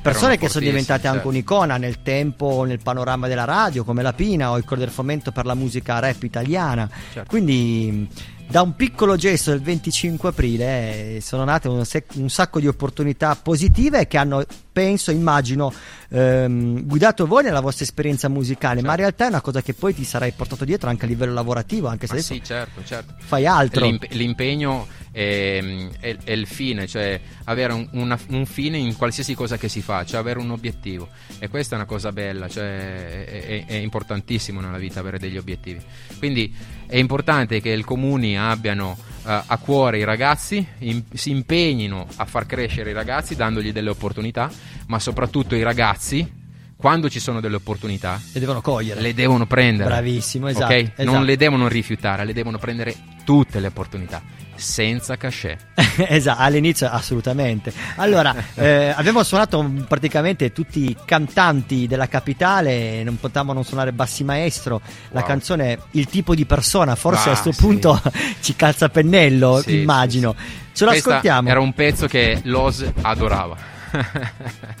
[0.00, 1.28] Persone che sono diventate anche certo.
[1.28, 5.32] un'icona nel tempo, nel panorama della radio, come La Pina o il Coro del Fomento
[5.32, 6.88] per la musica rap italiana.
[7.12, 7.28] Certo.
[7.28, 8.08] Quindi,
[8.50, 12.66] da un piccolo gesto del 25 aprile eh, sono nate un, sec- un sacco di
[12.66, 15.72] opportunità positive che hanno, penso, immagino,
[16.08, 19.94] ehm, guidato voi nella vostra esperienza musicale, ma in realtà è una cosa che poi
[19.94, 23.14] ti sarai portato dietro anche a livello lavorativo, anche se Ma adesso sì, certo, certo.
[23.20, 23.84] fai altro.
[23.84, 25.62] L'imp- l'impegno è,
[26.00, 29.80] è- è il fine, cioè avere un, una- un fine in qualsiasi cosa che si
[29.80, 31.08] fa, cioè avere un obiettivo.
[31.38, 35.36] E questa è una cosa bella, cioè è, è- è importantissimo nella vita avere degli
[35.38, 35.80] obiettivi.
[36.18, 36.52] Quindi
[36.90, 42.24] è importante che i comuni abbiano eh, a cuore i ragazzi, im- si impegnino a
[42.24, 44.50] far crescere i ragazzi dandogli delle opportunità,
[44.88, 46.39] ma soprattutto i ragazzi.
[46.80, 49.00] Quando ci sono delle opportunità, Le devono cogliere.
[49.02, 49.90] le devono prendere.
[49.90, 50.78] Bravissimo, esatto, Ok?
[50.96, 51.04] esatto.
[51.04, 54.22] Non le devono rifiutare, le devono prendere tutte le opportunità,
[54.54, 55.58] senza cachet.
[56.08, 57.70] esatto, all'inizio assolutamente.
[57.96, 64.24] Allora, eh, abbiamo suonato praticamente tutti i cantanti della capitale, non potevamo non suonare Bassi
[64.24, 65.28] Maestro, la Wow.
[65.28, 67.60] canzone Il tipo di persona, forse Ah, a questo sì.
[67.60, 68.00] punto
[68.40, 70.34] ci calza pennello, Sì, immagino.
[70.72, 71.46] Ce lo Questa ascoltiamo.
[71.50, 73.78] Era un pezzo che Los adorava.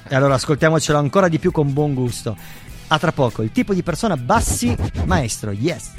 [0.08, 2.36] E allora ascoltiamocelo ancora di più con buon gusto.
[2.88, 5.92] A tra poco, il tipo di persona Bassi Maestro, yes.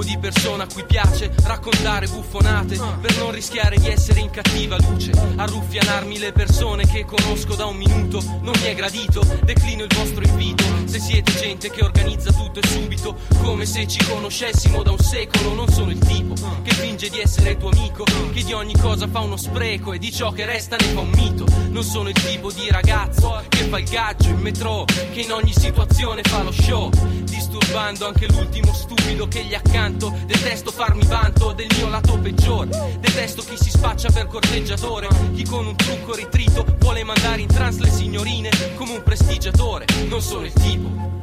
[0.00, 4.76] Tipo di persona a cui piace raccontare buffonate per non rischiare di essere in cattiva
[4.78, 5.12] luce.
[5.36, 9.22] Arruffianarmi le persone che conosco da un minuto non mi è gradito.
[9.42, 10.64] Declino il vostro invito.
[10.86, 15.54] Se siete gente che organizza tutto e subito, come se ci conoscessimo da un secolo,
[15.54, 19.20] non sono il tipo che finge di essere tuo amico, che di ogni cosa fa
[19.20, 21.44] uno spreco e di ciò che resta ne fa un mito.
[21.68, 25.52] Non sono il tipo di ragazzo che fa il gaggio in metro, che in ogni
[25.52, 26.90] situazione fa lo show,
[27.24, 29.89] disturbando anche l'ultimo stupido che gli accanto.
[29.96, 35.66] Detesto farmi vanto del mio lato peggiore, detesto chi si spaccia per corteggiatore, chi con
[35.66, 39.86] un trucco ritrito vuole mandare in trans le signorine come un prestigiatore.
[40.08, 41.19] Non sono il tipo.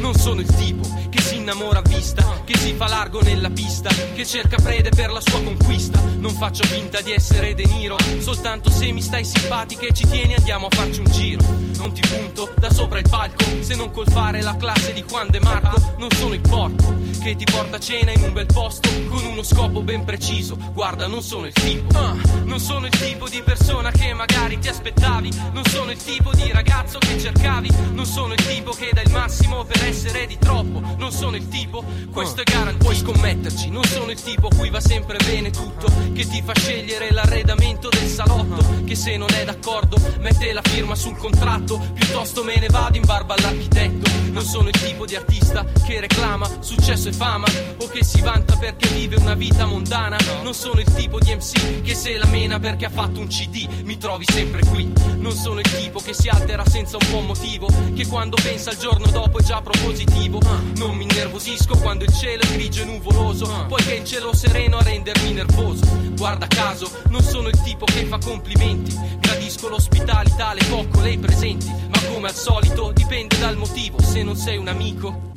[0.00, 3.90] Non sono il tipo che si innamora a vista, che si fa largo nella pista,
[4.14, 6.00] che cerca prede per la sua conquista.
[6.18, 10.34] Non faccio finta di essere De Niro, soltanto se mi stai simpatica e ci tieni
[10.34, 11.42] andiamo a farci un giro.
[11.76, 15.28] Non ti punto da sopra il palco, se non col fare la classe di Juan
[15.28, 15.94] De Marco.
[15.98, 19.42] Non sono il porco che ti porta a cena in un bel posto con uno
[19.42, 20.56] scopo ben preciso.
[20.72, 24.68] Guarda, non sono il tipo, ah, non sono il tipo di persona che magari ti
[24.68, 25.30] aspettavi.
[25.52, 27.68] Non sono il tipo di ragazzo che cercavi.
[27.92, 29.89] Non sono il tipo che dà il massimo per essere
[30.26, 30.80] di troppo.
[30.96, 31.82] Non sono il tipo,
[32.12, 32.84] questo è garantito.
[32.84, 35.88] Puoi scommetterci, non sono il tipo a cui va sempre bene tutto.
[36.12, 38.84] Che ti fa scegliere l'arredamento del salotto.
[38.84, 41.78] Che se non è d'accordo, mette la firma sul contratto.
[41.94, 44.10] Piuttosto me ne vado in barba all'architetto.
[44.30, 47.46] Non sono il tipo di artista che reclama successo e fama.
[47.78, 50.16] O che si vanta perché vive una vita mondana.
[50.42, 53.66] Non sono il tipo di MC che se la mena perché ha fatto un CD.
[53.82, 54.90] Mi trovi sempre qui.
[55.16, 57.68] Non sono il tipo che si altera senza un buon motivo.
[57.94, 60.40] Che quando pensa al giorno dopo è già propositivo.
[60.76, 63.66] Non mi innervosisco quando il cielo è grigio e nuvoloso.
[63.66, 65.84] Poiché il cielo sereno a rendermi nervoso.
[66.16, 68.94] Guarda caso, non sono il tipo che fa complimenti.
[69.18, 71.66] Gradisco l'ospitalità, le coccole e i presenti.
[71.66, 74.00] Ma come al solito dipende dal motivo.
[74.02, 75.29] Se non sei un amico.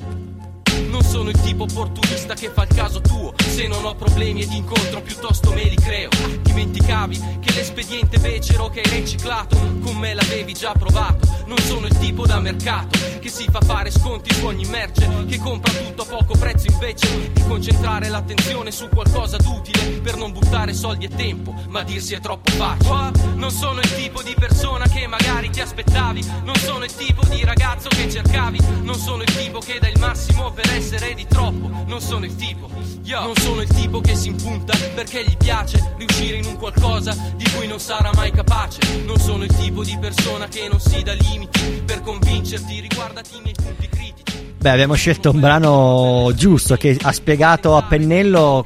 [0.94, 3.34] Non sono il tipo opportunista che fa il caso tuo.
[3.40, 6.10] Se non ho problemi ed incontro, piuttosto me li creo.
[6.44, 11.28] Dimenticavi che l'espediente becero che hai riciclato con me l'avevi già provato.
[11.48, 15.40] Non sono il tipo da mercato che si fa fare sconti su ogni merce, che
[15.40, 20.74] compra tutto a poco prezzo invece di concentrare l'attenzione su qualcosa d'utile per non buttare
[20.74, 22.88] soldi e tempo, ma dirsi è troppo facile.
[22.88, 27.26] Qua non sono il tipo di persona che magari ti aspettavi, non sono il tipo
[27.26, 30.83] di ragazzo che cercavi, non sono il tipo che dà il massimo per essere
[31.16, 32.70] di troppo, non sono il tipo,
[33.04, 33.22] yo.
[33.22, 37.50] non sono il tipo che si impunta perché gli piace riuscire in un qualcosa di
[37.56, 41.14] cui non sarà mai capace, non sono il tipo di persona che non si dà
[41.14, 44.54] limiti per convincerti, riguardati i miei punti critici.
[44.58, 48.66] Beh, abbiamo scelto un brano giusto che ha spiegato a pennello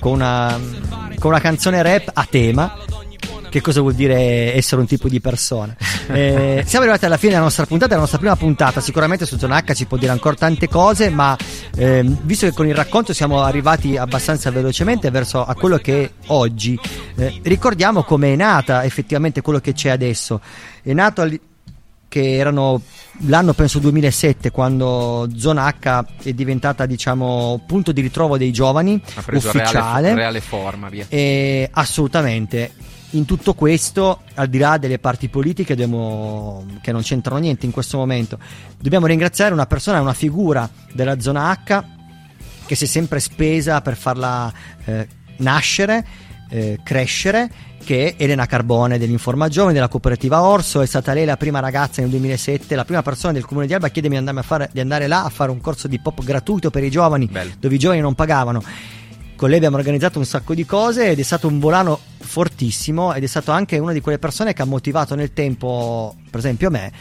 [0.00, 0.58] con una,
[1.18, 2.76] con una canzone rap a tema.
[3.50, 5.74] Che cosa vuol dire essere un tipo di persona?
[6.12, 8.80] Eh, siamo arrivati alla fine della nostra puntata, della nostra prima puntata.
[8.80, 11.36] Sicuramente su Zona H si può dire ancora tante cose, ma
[11.76, 16.10] ehm, visto che con il racconto siamo arrivati abbastanza velocemente verso a quello che è
[16.28, 16.78] oggi,
[17.16, 20.40] eh, ricordiamo come è nata effettivamente quello che c'è adesso.
[20.82, 21.40] È nato all-
[22.06, 22.82] che erano
[23.26, 29.22] l'anno penso 2007 quando Zona H è diventata diciamo punto di ritrovo dei giovani Ha
[29.22, 31.06] preso ufficiale reale, reale forma, via.
[31.08, 32.72] e assolutamente
[33.10, 37.72] in tutto questo, al di là delle parti politiche dobbiamo- che non c'entrano niente in
[37.72, 38.38] questo momento,
[38.78, 41.84] dobbiamo ringraziare una persona, una figura della zona H
[42.66, 44.52] che si è sempre spesa per farla
[44.84, 45.08] eh,
[45.38, 46.06] nascere,
[46.50, 47.50] eh, crescere,
[47.82, 52.00] che è Elena Carbone dell'Informa Giovani, della cooperativa Orso, è stata lei la prima ragazza
[52.00, 55.24] nel 2007, la prima persona del comune di Alba a chiedermi di andare di là
[55.24, 58.62] a fare un corso di pop gratuito per i giovani, dove i giovani non pagavano.
[59.40, 63.22] Con lei abbiamo organizzato un sacco di cose ed è stato un volano fortissimo ed
[63.22, 66.92] è stato anche una di quelle persone che ha motivato nel tempo, per esempio me,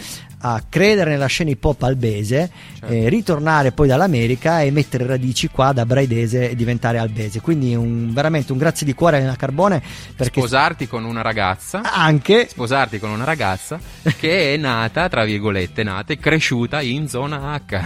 [0.41, 2.49] a credere nella scena hip hop albese,
[2.87, 7.41] eh, ritornare poi dall'America e mettere radici qua da braidese e diventare albese.
[7.41, 9.81] Quindi un- veramente un grazie di cuore a Carbone
[10.15, 11.81] perché Sposarti con una ragazza.
[11.83, 12.47] Anche.
[12.49, 13.79] Sposarti con una ragazza
[14.17, 17.79] che è nata, tra virgolette, nata e cresciuta in zona H.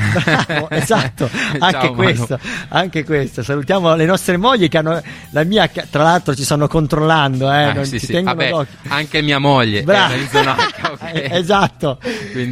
[0.45, 1.93] Bravo, esatto, Ciao, anche Manu.
[1.95, 2.39] questo,
[2.69, 3.41] anche questo.
[3.43, 5.01] Salutiamo le nostre mogli che hanno
[5.31, 8.11] la mia, tra l'altro ci stanno controllando, eh, Ah, non sì, ci sì.
[8.13, 10.13] tengono Vabbè, anche mia moglie Bravo.
[10.13, 11.11] era in zona H, ok.
[11.33, 11.97] esatto.
[12.31, 12.42] Quindi,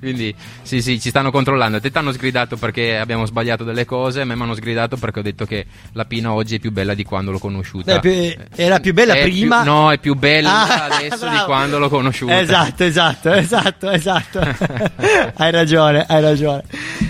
[0.00, 1.80] quindi sì, sì, ci stanno controllando.
[1.80, 5.18] Te ti hanno sgridato perché abbiamo sbagliato delle cose, a me mi hanno sgridato perché
[5.20, 7.98] ho detto che la Pina oggi è più bella di quando l'ho conosciuta.
[7.98, 9.62] Beh, era più bella È prima.
[9.62, 10.50] più- no, è più bella
[10.88, 11.44] Ah, adesso di bravo.
[11.46, 12.40] quando l'ho conosciuta.
[12.40, 14.40] Esatto, esatto, esatto, esatto.
[15.36, 16.62] hai ragione, hai ragione.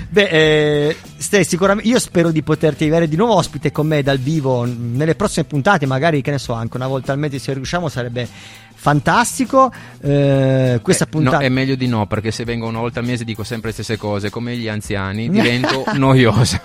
[0.08, 4.18] Beh, eh, Ste, sicuramente io spero di poterti avere di nuovo ospite con me dal
[4.18, 7.88] vivo nelle prossime puntate, magari che ne so, anche una volta al mese se riusciamo
[7.88, 8.28] sarebbe
[8.84, 9.72] fantastico.
[10.02, 13.24] Eh, questa No, puntata è meglio di no, perché se vengo una volta al mese
[13.24, 16.60] dico sempre le stesse cose, come gli anziani, divento noioso.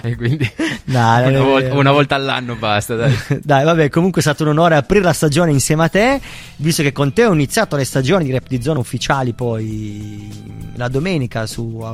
[0.00, 0.48] e quindi
[0.84, 2.94] Dai, una, dai, volta, una volta all'anno basta.
[2.94, 3.18] Dai.
[3.42, 6.20] Dai, vabbè, comunque è stato un onore aprire la stagione insieme a te,
[6.56, 10.30] visto che con te ho iniziato le stagioni di Rap di Zona ufficiali poi
[10.76, 11.84] la domenica su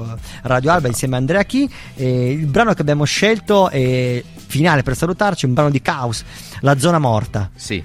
[0.42, 1.70] Radio Alba insieme a Andrea Chi.
[1.96, 6.22] E il brano che abbiamo scelto è finale per salutarci, un brano di Caos,
[6.60, 7.48] La Zona Morta.
[7.54, 7.82] Sì.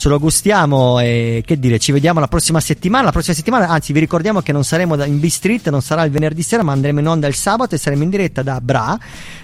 [0.00, 3.04] Ce lo gustiamo e che dire, ci vediamo la prossima settimana.
[3.04, 6.40] La prossima settimana, anzi, vi ricordiamo che non saremo in B-Street, non sarà il venerdì
[6.40, 8.98] sera, ma andremo in onda il sabato e saremo in diretta da Bra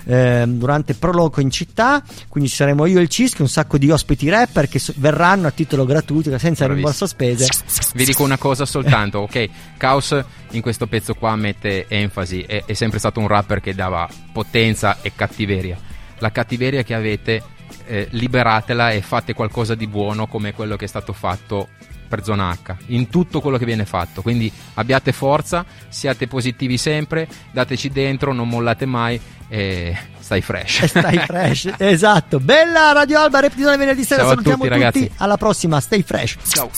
[0.07, 2.03] ehm, durante Proloco in città.
[2.31, 5.47] Quindi ci saremo io e il Cisco, un sacco di ospiti rapper che so- verranno
[5.47, 6.75] a titolo gratuito, senza Bravissimo.
[6.75, 7.49] rimborso spese.
[7.93, 9.49] Vi dico una cosa soltanto, ok?
[9.77, 10.19] Caos
[10.53, 15.03] in questo pezzo qua mette enfasi, è, è sempre stato un rapper che dava potenza
[15.03, 15.77] e cattiveria.
[16.21, 17.43] La cattiveria che avete,
[17.87, 21.69] eh, liberatela e fate qualcosa di buono come quello che è stato fatto
[22.07, 24.23] per Zona H, in tutto quello che viene fatto.
[24.23, 30.83] Quindi abbiate forza, siate positivi sempre, dateci dentro, non mollate mai e stai fresh.
[30.83, 32.41] E stai fresh, esatto.
[32.41, 34.23] Bella Radio Alba, Zona venerdì sera.
[34.23, 35.11] Ciao a Salutiamo tutti, ragazzi.
[35.17, 36.37] Alla prossima, stay fresh.
[36.47, 36.71] Ciao.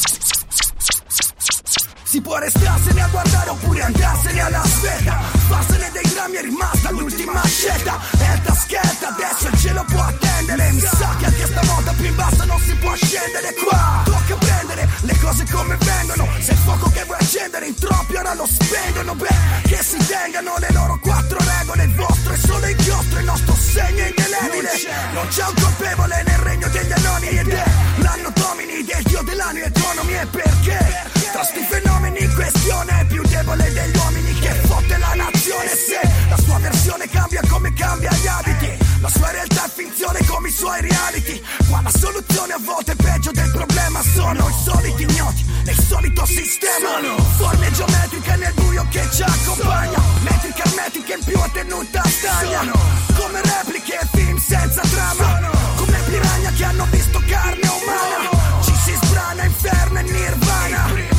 [2.09, 5.21] Si può restarsene a guardare oppure andarsene alla sfera.
[5.47, 8.01] Farsene dei grammi è rimasta l'ultima scelta.
[8.17, 10.73] È taschetta, adesso il cielo può attendere.
[10.73, 14.01] Mi sa che anche stavolta più in basso non si può scendere qua.
[14.07, 16.27] Tocca prendere le cose come vengono.
[16.41, 20.55] Se il fuoco che vuoi accendere in troppi ora lo spengono Beh, che si tengano
[20.57, 21.85] le loro quattro regole.
[21.85, 24.71] Il vostro è solo inchiostro, il nostro segno è indelebile.
[25.13, 27.37] Non c'è un colpevole nel regno degli anonimi.
[27.37, 27.65] Ed è
[27.99, 31.18] l'anno domini del dio dell'anno economy E perché?
[31.33, 36.01] Tra sti fenomeni in questione è più debole degli uomini che fotte la nazione Se
[36.29, 38.71] la sua versione cambia come cambia gli abiti
[39.01, 42.97] La sua realtà è finzione come i suoi reality Qua la soluzione a volte è
[42.97, 48.87] peggio del problema Sono i soliti ignoti nel solito sistema Sono forme geometriche nel buio
[48.91, 52.73] che ci accompagna Metriche ermetiche in più attenuta stagna
[53.19, 58.99] Come repliche e film senza trama Come piragna che hanno visto carne umana Ci si
[59.03, 61.18] sbrana, inferno e nirvana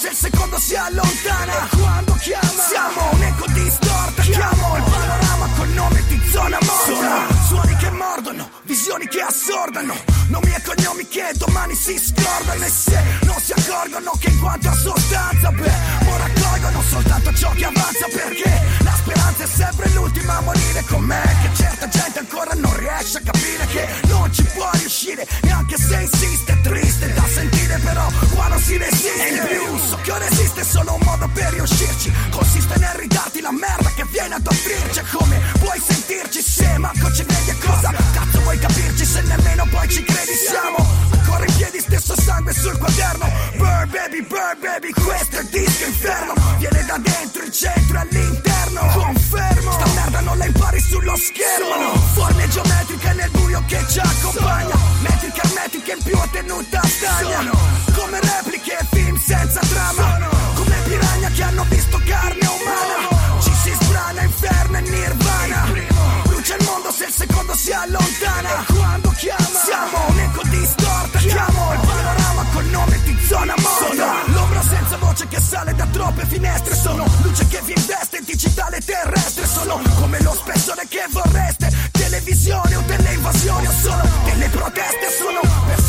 [0.00, 1.52] se il secondo si allontana.
[1.52, 7.34] E quando chiama Siamo un'eco distorta Chiamo il panorama col nome di zona morta.
[7.46, 9.94] Suoni che mordono, visioni che assordano.
[10.28, 12.64] Nomi e cognomi che domani si scordano.
[12.64, 15.74] E se non si accorgono che in quanto a sostanza Beh,
[16.08, 18.06] ora accolgono soltanto ciò che avanza.
[18.10, 21.22] Perché la speranza è sempre l'ultima a morire con me.
[21.42, 25.26] Che certa gente ancora non riesce a capire Che non ci può riuscire.
[25.42, 30.26] Neanche se insiste È triste da sentire però qua non si resiste so che ora
[30.26, 32.12] esiste solo un modo per riuscirci.
[32.30, 35.02] Consiste nel ridarti la merda che viene ad offrirci.
[35.10, 39.88] Come puoi sentirci se manco ci vedi e cosa Cazzo vuoi capirci se nemmeno poi
[39.88, 43.26] ci credi Siamo ancora in piedi stesso sangue sul quaderno.
[43.56, 46.34] Burr baby, burr baby, questo è il disco inferno.
[46.58, 48.80] Viene da dentro il centro e all'interno.
[48.94, 51.96] Confermo Sta merda non la impari sullo schermo.
[52.14, 54.74] Forme geometriche nel buio che ci accompagna.
[55.00, 57.50] Metriche ermetiche in più a tenuta stagna
[57.94, 60.28] Come repliche e senza trama.
[60.54, 63.40] Come piranha che hanno visto carne umana.
[63.40, 65.66] Ci si sbrana inferno e nirvana.
[66.24, 68.60] Brucia il mondo se il secondo si allontana.
[68.60, 71.18] E quando chiama Siamo un'eco distorta.
[71.18, 74.32] Chiamo il panorama col nome di zona morta.
[74.32, 76.74] L'ombra senza voce che sale da troppe finestre.
[76.74, 79.46] Sono luce che vi investe in digitale terrestre.
[79.46, 81.70] Sono come lo spessore che vorreste.
[81.92, 85.10] Televisione o delle invasioni o solo delle proteste.
[85.16, 85.79] Sono persone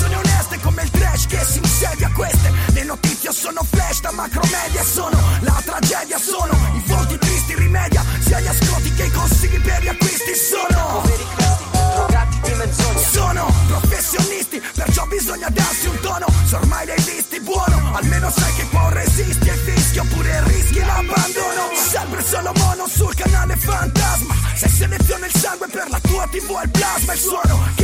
[1.32, 2.52] che si insedia queste.
[2.74, 8.42] Le notizie sono flash da macromedia sono la tragedia sono i volti tristi rimedia sia
[8.42, 11.02] gli ascolti che i consigli per gli acquisti sono.
[11.02, 11.64] Poveri cristi
[11.96, 13.00] drogati di menzogna.
[13.00, 16.26] Sono professionisti perciò bisogna darsi un tono.
[16.46, 21.72] Se ormai l'hai visti buono almeno sai che può resisti E fischi oppure rischi l'abbandono.
[21.76, 24.36] Sempre solo mono sul canale fantasma.
[24.56, 27.81] Se seleziona il sangue per la tua tv il plasma il suono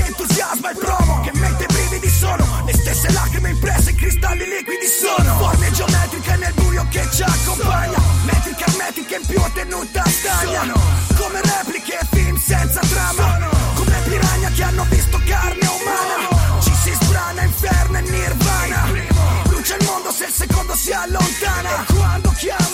[5.07, 5.37] sono.
[5.37, 7.97] Forme geometriche nel buio che ci accompagna.
[8.23, 10.59] Metriche ermetica in più tenuta stagna.
[10.59, 10.79] Sono.
[11.15, 13.23] Come repliche e film senza trama.
[13.33, 13.49] Sono.
[13.75, 16.61] Come piragna che hanno visto carne umana.
[16.61, 18.79] Ci si sbrana, inferno e nirvana.
[19.47, 21.69] Brucia il mondo se il secondo si allontana.
[21.81, 22.66] E quando chiama